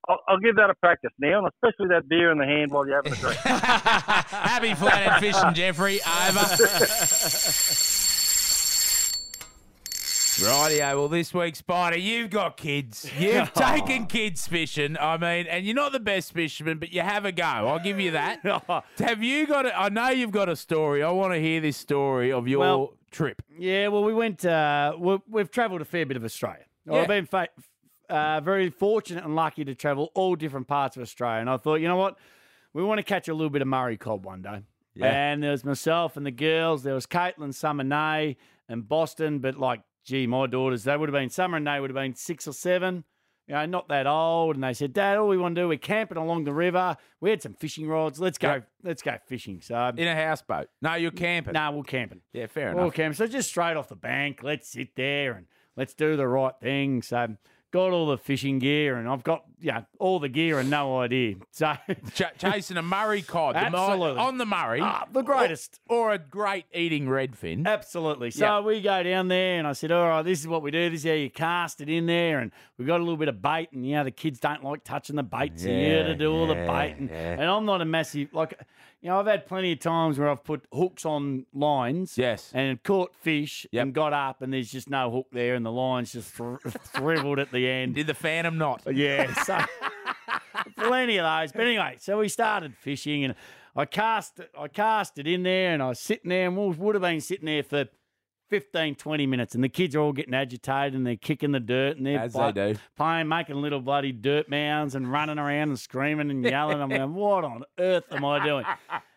I'll, 0.06 0.18
I'll 0.28 0.38
give 0.38 0.56
that 0.56 0.68
a 0.68 0.74
practice 0.74 1.12
now, 1.18 1.38
and 1.38 1.48
especially 1.54 1.88
that 1.88 2.06
beer 2.08 2.30
in 2.30 2.36
the 2.36 2.44
hand 2.44 2.70
while 2.72 2.86
you're 2.86 2.96
having 2.96 3.14
a 3.14 3.16
drink. 3.16 3.36
Happy 3.38 4.74
flathead 4.74 5.18
fishing, 5.20 5.54
Geoffrey. 5.54 5.98
Over. 6.02 6.40
Rightio. 10.38 10.96
Well, 10.96 11.08
this 11.08 11.32
week, 11.32 11.54
Spida, 11.56 12.00
you've 12.00 12.30
got 12.30 12.56
kids. 12.56 13.08
You've 13.18 13.52
taken 13.54 14.06
kids 14.06 14.46
fishing. 14.46 14.96
I 14.98 15.16
mean, 15.16 15.46
and 15.46 15.64
you're 15.64 15.74
not 15.76 15.92
the 15.92 16.00
best 16.00 16.32
fisherman, 16.32 16.78
but 16.78 16.92
you 16.92 17.02
have 17.02 17.24
a 17.24 17.32
go. 17.32 17.44
I'll 17.44 17.78
give 17.78 18.00
you 18.00 18.12
that. 18.12 18.40
have 18.98 19.22
you 19.22 19.46
got 19.46 19.66
it? 19.66 19.72
I 19.76 19.88
know 19.90 20.08
you've 20.08 20.32
got 20.32 20.48
a 20.48 20.56
story. 20.56 21.02
I 21.02 21.10
want 21.10 21.34
to 21.34 21.40
hear 21.40 21.60
this 21.60 21.76
story 21.76 22.32
of 22.32 22.48
your 22.48 22.60
Well- 22.60 22.94
trip. 23.10 23.42
Yeah, 23.56 23.88
well, 23.88 24.02
we 24.02 24.12
went. 24.12 24.44
Uh, 24.44 24.96
we, 24.98 25.18
we've 25.28 25.50
travelled 25.50 25.80
a 25.80 25.84
fair 25.84 26.04
bit 26.04 26.16
of 26.16 26.24
Australia. 26.24 26.64
Yeah. 26.86 26.94
I've 27.02 27.08
been 27.08 27.26
fa- 27.26 27.48
uh, 28.10 28.40
very 28.40 28.70
fortunate 28.70 29.24
and 29.24 29.36
lucky 29.36 29.64
to 29.64 29.74
travel 29.74 30.10
all 30.14 30.34
different 30.34 30.66
parts 30.66 30.96
of 30.96 31.02
Australia, 31.02 31.40
and 31.40 31.48
I 31.48 31.56
thought, 31.58 31.76
you 31.76 31.86
know 31.88 31.96
what, 31.96 32.16
we 32.72 32.82
want 32.82 32.98
to 32.98 33.04
catch 33.04 33.28
a 33.28 33.34
little 33.34 33.50
bit 33.50 33.62
of 33.62 33.68
Murray 33.68 33.96
cod 33.96 34.24
one 34.24 34.42
day. 34.42 34.62
Yeah. 34.96 35.06
And 35.06 35.42
there 35.42 35.52
was 35.52 35.64
myself 35.64 36.16
and 36.16 36.26
the 36.26 36.30
girls. 36.32 36.82
There 36.82 36.94
was 36.94 37.06
Caitlin, 37.06 37.54
Summer, 37.54 37.84
Nay, 37.84 38.36
and 38.68 38.88
Boston. 38.88 39.38
But 39.38 39.56
like, 39.58 39.80
gee, 40.04 40.26
my 40.26 40.46
daughters, 40.46 40.84
they 40.84 40.96
would 40.96 41.08
have 41.08 41.14
been 41.14 41.30
Summer 41.30 41.56
and 41.56 41.64
Nay 41.64 41.80
would 41.80 41.90
have 41.90 41.94
been 41.94 42.14
six 42.14 42.46
or 42.48 42.52
seven. 42.52 43.04
You 43.46 43.54
know, 43.54 43.66
not 43.66 43.88
that 43.88 44.06
old. 44.06 44.56
And 44.56 44.64
they 44.64 44.72
said, 44.72 44.94
Dad, 44.94 45.18
all 45.18 45.28
we 45.28 45.36
want 45.36 45.54
to 45.54 45.60
do, 45.62 45.68
we're 45.68 45.76
camping 45.76 46.16
along 46.16 46.44
the 46.44 46.52
river. 46.54 46.96
We 47.20 47.28
had 47.28 47.42
some 47.42 47.52
fishing 47.52 47.86
rods. 47.86 48.18
Let's 48.18 48.38
go. 48.38 48.54
Yep. 48.54 48.68
Let's 48.82 49.02
go 49.02 49.18
fishing. 49.26 49.60
So, 49.60 49.76
um, 49.76 49.98
In 49.98 50.08
a 50.08 50.14
houseboat. 50.14 50.68
No, 50.80 50.94
you're 50.94 51.10
camping. 51.10 51.52
no, 51.52 51.70
we're 51.72 51.82
camping. 51.82 52.22
Yeah, 52.32 52.46
fair 52.46 52.74
Well, 52.74 52.84
enough. 52.84 52.94
Cam, 52.94 53.12
so 53.12 53.26
just 53.26 53.50
straight 53.50 53.76
off 53.76 53.88
the 53.88 53.96
bank, 53.96 54.40
let's 54.42 54.70
sit 54.70 54.96
there 54.96 55.32
and 55.32 55.46
let's 55.76 55.92
do 55.92 56.16
the 56.16 56.26
right 56.26 56.54
thing. 56.58 57.02
So 57.02 57.36
got 57.74 57.90
all 57.90 58.06
the 58.06 58.16
fishing 58.16 58.60
gear 58.60 58.94
and 58.98 59.08
I've 59.08 59.24
got 59.24 59.42
yeah 59.60 59.82
all 59.98 60.20
the 60.20 60.28
gear 60.28 60.60
and 60.60 60.70
no 60.70 61.00
idea. 61.00 61.34
So 61.50 61.72
Ch- 62.14 62.22
chasing 62.38 62.76
a 62.76 62.82
Murray 62.82 63.22
cod. 63.22 63.56
the 63.56 63.60
Absolutely. 63.60 64.20
on 64.20 64.38
the 64.38 64.46
Murray. 64.46 64.80
Ah, 64.80 65.06
the 65.10 65.22
greatest. 65.22 65.80
Or, 65.88 66.10
or 66.10 66.12
a 66.12 66.18
great 66.18 66.66
eating 66.72 67.06
redfin. 67.06 67.66
Absolutely. 67.66 68.30
So 68.30 68.44
Yeah. 68.44 68.60
we 68.60 68.80
go 68.80 69.02
down 69.02 69.26
there, 69.28 69.58
and 69.58 69.66
I 69.66 69.72
said, 69.72 69.90
"All 69.90 70.06
right, 70.08 70.22
this 70.22 70.38
is 70.40 70.46
what 70.46 70.62
we 70.62 70.70
do. 70.70 70.88
This 70.90 71.00
is 71.04 71.10
how 71.10 71.16
you 71.16 71.30
cast 71.30 71.80
it 71.80 71.88
in 71.88 72.06
there." 72.06 72.38
And 72.40 72.52
we 72.78 72.84
got 72.84 73.00
a 73.00 73.02
little 73.02 73.16
bit 73.16 73.28
of 73.28 73.40
bait, 73.42 73.70
and 73.72 73.84
you 73.86 73.94
know 73.96 74.04
the 74.04 74.10
kids 74.12 74.38
don't 74.38 74.62
like 74.62 74.84
touching 74.84 75.16
the 75.16 75.22
bait, 75.24 75.58
so 75.58 75.68
you 75.68 75.96
got 75.98 76.02
to 76.08 76.14
do 76.14 76.32
all 76.32 76.46
the 76.46 76.54
bait. 76.54 76.96
And, 76.98 77.10
and 77.10 77.42
I'm 77.42 77.64
not 77.64 77.80
a 77.80 77.84
massive 77.84 78.32
like, 78.32 78.58
you 79.00 79.08
know, 79.10 79.18
I've 79.20 79.26
had 79.26 79.46
plenty 79.46 79.72
of 79.72 79.80
times 79.80 80.18
where 80.18 80.28
I've 80.30 80.42
put 80.44 80.64
hooks 80.72 81.04
on 81.04 81.46
lines, 81.52 82.16
Yes. 82.18 82.50
and 82.54 82.82
caught 82.82 83.14
fish, 83.14 83.66
Yep. 83.70 83.82
and 83.82 83.94
got 83.94 84.12
up, 84.12 84.42
and 84.42 84.52
there's 84.52 84.70
just 84.72 84.88
no 84.90 85.10
hook 85.10 85.26
there, 85.32 85.54
and 85.54 85.64
the 85.64 85.72
line's 85.72 86.12
just 86.12 86.30
thr- 86.32 86.56
shriveled 86.96 87.38
at 87.44 87.50
the 87.52 87.63
end. 87.68 87.94
Did 87.94 88.06
the 88.06 88.14
Phantom 88.14 88.56
not? 88.58 88.82
Yeah, 88.94 89.32
so 89.44 89.58
plenty 90.76 91.18
of 91.18 91.24
those. 91.24 91.52
But 91.52 91.62
anyway, 91.62 91.96
so 91.98 92.18
we 92.18 92.28
started 92.28 92.76
fishing, 92.76 93.24
and 93.24 93.34
I 93.76 93.84
cast 93.86 94.40
it. 94.40 94.50
I 94.58 94.68
cast 94.68 95.18
it 95.18 95.26
in 95.26 95.42
there, 95.42 95.72
and 95.72 95.82
I 95.82 95.88
was 95.88 95.98
sitting 96.00 96.28
there, 96.30 96.46
and 96.46 96.56
we 96.56 96.68
would 96.68 96.94
have 96.94 97.02
been 97.02 97.20
sitting 97.20 97.46
there 97.46 97.62
for 97.62 97.86
15, 98.50 98.94
20 98.96 99.26
minutes, 99.26 99.54
and 99.54 99.64
the 99.64 99.68
kids 99.68 99.96
are 99.96 100.00
all 100.00 100.12
getting 100.12 100.34
agitated, 100.34 100.94
and 100.94 101.06
they're 101.06 101.16
kicking 101.16 101.50
the 101.52 101.60
dirt, 101.60 101.96
and 101.96 102.06
they're 102.06 102.20
As 102.20 102.34
they 102.34 102.52
do. 102.52 102.74
playing, 102.96 103.26
making 103.28 103.56
little 103.56 103.80
bloody 103.80 104.12
dirt 104.12 104.48
mounds, 104.48 104.94
and 104.94 105.10
running 105.10 105.38
around 105.38 105.70
and 105.70 105.78
screaming 105.80 106.30
and 106.30 106.44
yelling. 106.44 106.80
I'm 106.80 106.88
going, 106.90 107.14
what 107.14 107.44
on 107.44 107.64
earth 107.78 108.04
am 108.12 108.24
I 108.24 108.44
doing? 108.44 108.64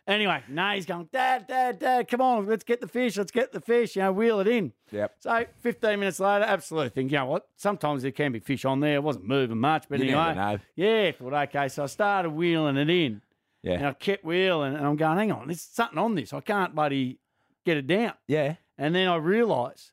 Anyway, 0.07 0.41
no, 0.47 0.69
he's 0.71 0.85
going, 0.85 1.09
Dad, 1.11 1.47
Dad, 1.47 1.79
Dad, 1.79 2.07
come 2.07 2.21
on, 2.21 2.45
let's 2.45 2.63
get 2.63 2.79
the 2.79 2.87
fish, 2.87 3.17
let's 3.17 3.31
get 3.31 3.51
the 3.51 3.59
fish, 3.59 3.97
you 3.97 4.01
know, 4.01 4.13
wheel 4.13 4.39
it 4.39 4.47
in. 4.47 4.71
Yep. 4.91 5.15
So 5.19 5.45
15 5.59 5.99
minutes 5.99 6.21
later, 6.21 6.45
absolutely 6.45 6.89
think, 6.89 7.11
you 7.11 7.17
know 7.17 7.25
what? 7.25 7.45
Sometimes 7.57 8.03
there 8.03 8.11
can 8.11 8.31
be 8.31 8.39
fish 8.39 8.63
on 8.63 8.79
there. 8.79 8.95
It 8.95 9.03
wasn't 9.03 9.25
moving 9.25 9.57
much, 9.57 9.85
but 9.89 9.99
You 9.99 10.17
anyway. 10.17 10.33
know. 10.33 10.59
Yeah, 10.77 11.11
thought, 11.11 11.33
okay. 11.33 11.67
So 11.67 11.83
I 11.83 11.87
started 11.87 12.29
wheeling 12.29 12.77
it 12.77 12.89
in. 12.89 13.21
Yeah. 13.63 13.73
And 13.73 13.87
I 13.87 13.93
kept 13.93 14.23
wheeling, 14.23 14.75
and 14.75 14.85
I'm 14.85 14.95
going, 14.95 15.17
hang 15.17 15.31
on, 15.33 15.47
there's 15.47 15.61
something 15.61 15.97
on 15.97 16.15
this. 16.15 16.31
I 16.31 16.39
can't 16.39 16.73
bloody 16.73 17.19
get 17.65 17.75
it 17.75 17.87
down. 17.87 18.13
Yeah. 18.27 18.55
And 18.77 18.95
then 18.95 19.09
I 19.09 19.17
realised 19.17 19.91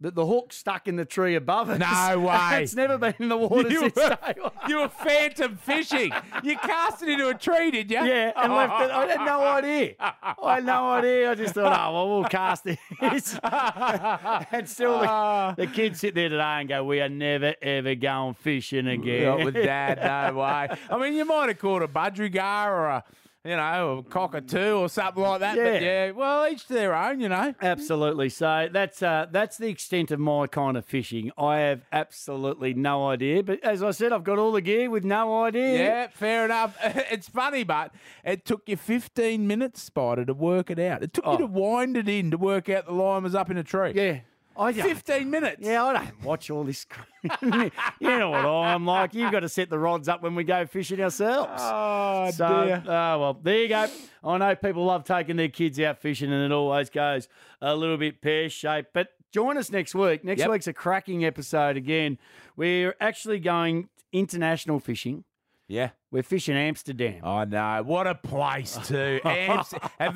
that 0.00 0.14
the 0.14 0.26
hook 0.26 0.52
stuck 0.52 0.88
in 0.88 0.96
the 0.96 1.04
tree 1.04 1.34
above 1.34 1.70
us. 1.70 1.78
No 1.78 2.20
way. 2.28 2.62
it's 2.62 2.74
never 2.74 2.98
been 2.98 3.14
in 3.18 3.28
the 3.28 3.36
water 3.36 3.68
You 3.68 3.80
since 3.80 3.96
were-. 3.96 4.18
You 4.68 4.78
were 4.78 4.88
phantom 4.88 5.56
fishing. 5.56 6.12
You 6.42 6.56
cast 6.58 7.02
it 7.02 7.08
into 7.08 7.28
a 7.28 7.34
tree, 7.34 7.70
did 7.70 7.90
you? 7.90 7.98
Yeah, 7.98 8.32
and 8.36 8.52
left 8.52 8.82
it. 8.82 8.90
I 8.90 9.06
had 9.06 9.24
no 9.24 9.44
idea. 9.44 9.94
I 10.00 10.54
had 10.56 10.66
no 10.66 10.90
idea. 10.90 11.30
I 11.30 11.34
just 11.36 11.54
thought, 11.54 11.72
oh, 11.72 11.94
well, 11.94 12.08
we'll 12.08 12.28
cast 12.28 12.64
this. 12.64 12.76
and 13.00 14.68
still, 14.68 14.98
the, 14.98 15.06
ah. 15.08 15.54
the 15.56 15.68
kids 15.68 16.00
sit 16.00 16.16
there 16.16 16.28
today 16.28 16.42
and 16.42 16.68
go, 16.68 16.82
we 16.82 17.00
are 17.00 17.08
never, 17.08 17.54
ever 17.62 17.94
going 17.94 18.34
fishing 18.34 18.88
again. 18.88 19.24
Not 19.24 19.44
with 19.44 19.54
dad, 19.54 19.98
no 20.02 20.40
way. 20.40 20.68
I 20.90 20.98
mean, 20.98 21.14
you 21.14 21.24
might 21.24 21.48
have 21.48 21.58
caught 21.60 21.82
a 21.82 21.88
budgerigar 21.88 22.66
or 22.66 22.86
a, 22.86 23.04
you 23.46 23.56
know, 23.56 23.98
a 23.98 24.02
cockatoo 24.10 24.74
or 24.76 24.88
something 24.88 25.22
like 25.22 25.40
that. 25.40 25.56
But 25.56 25.62
Yeah. 25.82 26.06
yeah, 26.06 26.10
well, 26.10 26.46
each 26.48 26.66
to 26.66 26.74
their 26.74 26.94
own, 26.94 27.20
you 27.20 27.28
know. 27.28 27.54
Absolutely. 27.62 28.28
So 28.28 28.68
that's 28.72 29.02
uh, 29.02 29.26
that's 29.30 29.56
the 29.58 29.68
extent 29.68 30.10
of 30.10 30.18
my 30.20 30.46
kind 30.46 30.76
of 30.76 30.84
fishing. 30.84 31.30
I 31.38 31.58
have 31.58 31.82
absolutely 31.92 32.74
no 32.74 33.08
idea. 33.08 33.42
But 33.42 33.62
as 33.62 33.82
I 33.82 33.90
said, 33.92 34.12
I've 34.12 34.24
got 34.24 34.38
all 34.38 34.52
the 34.52 34.60
gear 34.60 34.90
with 34.90 35.04
no 35.04 35.44
idea. 35.44 35.78
Yeah, 35.78 36.06
fair 36.08 36.44
enough. 36.44 36.76
It's 37.16 37.28
funny, 37.28 37.62
but 37.64 37.92
it 38.24 38.44
took 38.44 38.62
you 38.68 38.76
15 38.76 39.46
minutes, 39.46 39.88
Spida, 39.88 40.26
to 40.26 40.34
work 40.34 40.70
it 40.70 40.78
out. 40.78 41.02
It 41.02 41.12
took 41.14 41.24
Oh. 41.26 41.32
you 41.32 41.38
to 41.38 41.46
wind 41.46 41.96
it 41.96 42.08
in 42.08 42.30
to 42.32 42.36
work 42.36 42.68
out 42.68 42.86
the 42.86 42.92
line 42.92 43.22
was 43.22 43.34
up 43.34 43.50
in 43.50 43.56
a 43.56 43.62
tree. 43.64 43.92
Yeah. 43.94 44.18
I 44.58 44.72
don't- 44.72 44.86
15 44.88 45.30
minutes. 45.30 45.58
Yeah, 45.60 45.84
I 45.84 45.92
don't 45.94 46.22
watch 46.24 46.50
all 46.50 46.64
this. 46.64 46.86
you 47.42 47.70
know 48.00 48.30
what 48.30 48.44
I'm 48.44 48.86
like. 48.86 49.14
You've 49.14 49.32
got 49.32 49.40
to 49.40 49.48
set 49.48 49.70
the 49.70 49.78
rods 49.78 50.08
up 50.08 50.22
when 50.22 50.34
we 50.34 50.44
go 50.44 50.64
fishing 50.66 51.00
ourselves. 51.00 51.50
Oh, 51.62 52.30
So, 52.32 52.64
dear. 52.66 52.82
ah, 52.88 53.18
well, 53.18 53.34
there 53.42 53.58
you 53.62 53.68
go. 53.68 53.86
I 54.24 54.38
know 54.38 54.54
people 54.54 54.84
love 54.84 55.04
taking 55.04 55.36
their 55.36 55.48
kids 55.48 55.78
out 55.80 55.98
fishing, 55.98 56.32
and 56.32 56.42
it 56.44 56.52
always 56.52 56.90
goes 56.90 57.28
a 57.60 57.74
little 57.74 57.96
bit 57.96 58.20
pear 58.22 58.48
shaped. 58.48 58.90
But 58.94 59.08
join 59.32 59.56
us 59.58 59.70
next 59.70 59.94
week. 59.94 60.24
Next 60.24 60.40
Yep. 60.40 60.50
week's 60.50 60.66
a 60.66 60.72
cracking 60.72 61.24
episode 61.24 61.76
again. 61.76 62.18
We're 62.56 62.94
actually 63.00 63.40
going 63.40 63.88
international 64.12 64.80
fishing. 64.80 65.24
Yeah. 65.68 65.90
We're 66.12 66.22
fishing 66.22 66.56
Amsterdam. 66.56 67.20
I 67.24 67.44
know. 67.44 67.82
What 67.84 68.06
a 68.06 68.14
place, 68.14 68.78
too. 68.86 69.20
Amst- 69.24 69.74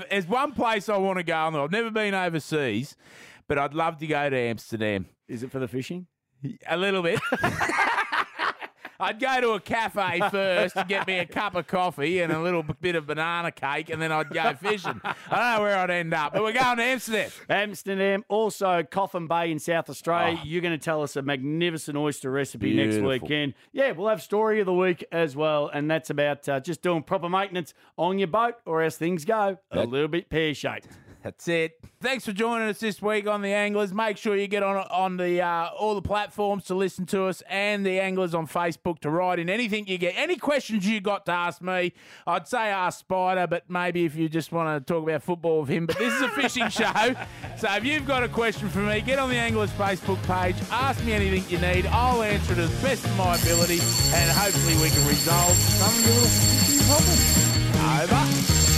There's 0.09 0.26
one 0.29 0.53
place 0.53 0.88
I 0.88 0.96
want 0.96 1.18
to 1.18 1.24
go. 1.24 1.48
and 1.48 1.57
I've 1.57 1.72
never 1.72 1.90
been 1.90 2.14
overseas, 2.14 2.96
but 3.51 3.59
I'd 3.59 3.75
love 3.75 3.99
to 3.99 4.07
go 4.07 4.31
to 4.31 4.37
Amsterdam. 4.37 5.07
Is 5.27 5.43
it 5.43 5.51
for 5.51 5.59
the 5.59 5.67
fishing? 5.67 6.07
A 6.69 6.77
little 6.77 7.03
bit. 7.03 7.19
I'd 9.01 9.19
go 9.19 9.41
to 9.41 9.51
a 9.55 9.61
cafe 9.61 10.21
first 10.31 10.77
to 10.77 10.85
get 10.87 11.05
me 11.09 11.19
a 11.19 11.27
cup 11.27 11.57
of 11.57 11.67
coffee 11.67 12.21
and 12.21 12.33
a 12.33 12.41
little 12.41 12.63
bit 12.63 12.95
of 12.95 13.09
banana 13.09 13.51
cake, 13.51 13.91
and 13.91 14.01
then 14.01 14.13
I'd 14.13 14.31
go 14.31 14.55
fishing. 14.55 15.01
I 15.03 15.15
don't 15.31 15.57
know 15.57 15.63
where 15.63 15.77
I'd 15.79 15.91
end 15.91 16.15
up, 16.15 16.33
but 16.33 16.45
we're 16.45 16.53
going 16.53 16.77
to 16.77 16.83
Amsterdam. 16.85 17.31
Amsterdam, 17.49 18.25
also 18.29 18.85
Coffin 18.85 19.27
Bay 19.27 19.51
in 19.51 19.59
South 19.59 19.91
Australia. 19.91 20.39
You're 20.45 20.63
going 20.63 20.79
to 20.79 20.85
tell 20.85 21.03
us 21.03 21.17
a 21.17 21.23
magnificent 21.23 21.97
oyster 21.97 22.31
recipe 22.31 22.73
next 22.73 22.99
weekend. 22.99 23.55
Yeah, 23.73 23.91
we'll 23.91 24.11
have 24.11 24.23
story 24.23 24.61
of 24.61 24.67
the 24.67 24.75
week 24.75 25.05
as 25.11 25.35
well, 25.35 25.69
and 25.75 25.91
that's 25.91 26.11
about 26.11 26.49
uh, 26.49 26.61
just 26.61 26.83
doing 26.83 27.03
proper 27.03 27.29
maintenance 27.29 27.75
on 27.97 28.21
your 28.21 28.29
boat, 28.29 28.55
or 28.65 28.83
as 28.83 28.97
things 28.97 29.25
go, 29.25 29.59
a 29.73 29.83
little 29.83 30.07
bit 30.07 30.31
pear 30.31 30.55
shaped. 30.55 30.87
That's 31.23 31.49
it. 31.49 31.79
Thanks 32.01 32.25
for 32.25 32.33
joining 32.33 32.69
us 32.69 32.79
this 32.81 33.03
week 33.03 33.27
on 33.27 33.43
the 33.43 33.53
Anglers. 33.53 33.93
Make 33.93 34.17
sure 34.17 34.35
you 34.35 34.47
get 34.47 34.63
on 34.63 34.79
on 34.79 35.19
the 35.19 35.43
uh, 35.43 35.69
all 35.79 35.95
the 35.95 36.01
platforms 36.01 36.65
to 36.65 36.75
listen 36.75 37.05
to 37.07 37.25
us, 37.25 37.43
and 37.49 37.85
the 37.85 38.01
Anglers 38.01 38.35
on 38.35 38.47
Facebook 38.47 39.01
to 39.01 39.11
write 39.11 39.39
in 39.39 39.51
anything 39.51 39.87
you 39.87 39.99
get, 39.99 40.15
any 40.17 40.37
questions 40.37 40.87
you 40.87 41.01
got 41.01 41.27
to 41.27 41.33
ask 41.33 41.61
me. 41.61 41.93
I'd 42.27 42.49
say 42.49 42.71
ask 42.71 43.07
Spida, 43.07 43.51
but 43.51 43.69
maybe 43.69 44.07
if 44.07 44.17
you 44.17 44.31
just 44.31 44.51
want 44.51 44.87
to 44.87 44.93
talk 44.93 45.03
about 45.03 45.23
football 45.23 45.61
with 45.61 45.69
him. 45.69 45.85
But 45.87 45.99
this 45.99 46.15
is 46.15 46.23
a 46.23 46.31
fishing 46.31 46.71
show, 46.71 46.91
so 47.59 47.71
if 47.75 47.85
you've 47.85 48.07
got 48.07 48.23
a 48.23 48.29
question 48.29 48.71
for 48.71 48.79
me, 48.79 49.03
get 49.03 49.19
on 49.19 49.29
the 49.29 49.37
Anglers 49.37 49.71
Facebook 49.73 50.23
page, 50.23 50.57
ask 50.71 51.05
me 51.05 51.13
anything 51.13 51.45
you 51.51 51.59
need. 51.61 51.85
I'll 51.87 52.23
answer 52.23 52.55
it 52.55 52.59
as 52.59 52.83
best 52.83 53.05
of 53.05 53.15
my 53.19 53.37
ability, 53.37 53.81
and 54.15 54.31
hopefully 54.31 54.75
we 54.83 54.89
can 54.89 55.07
resolve 55.07 55.53
some 55.53 55.95
of 56.97 58.70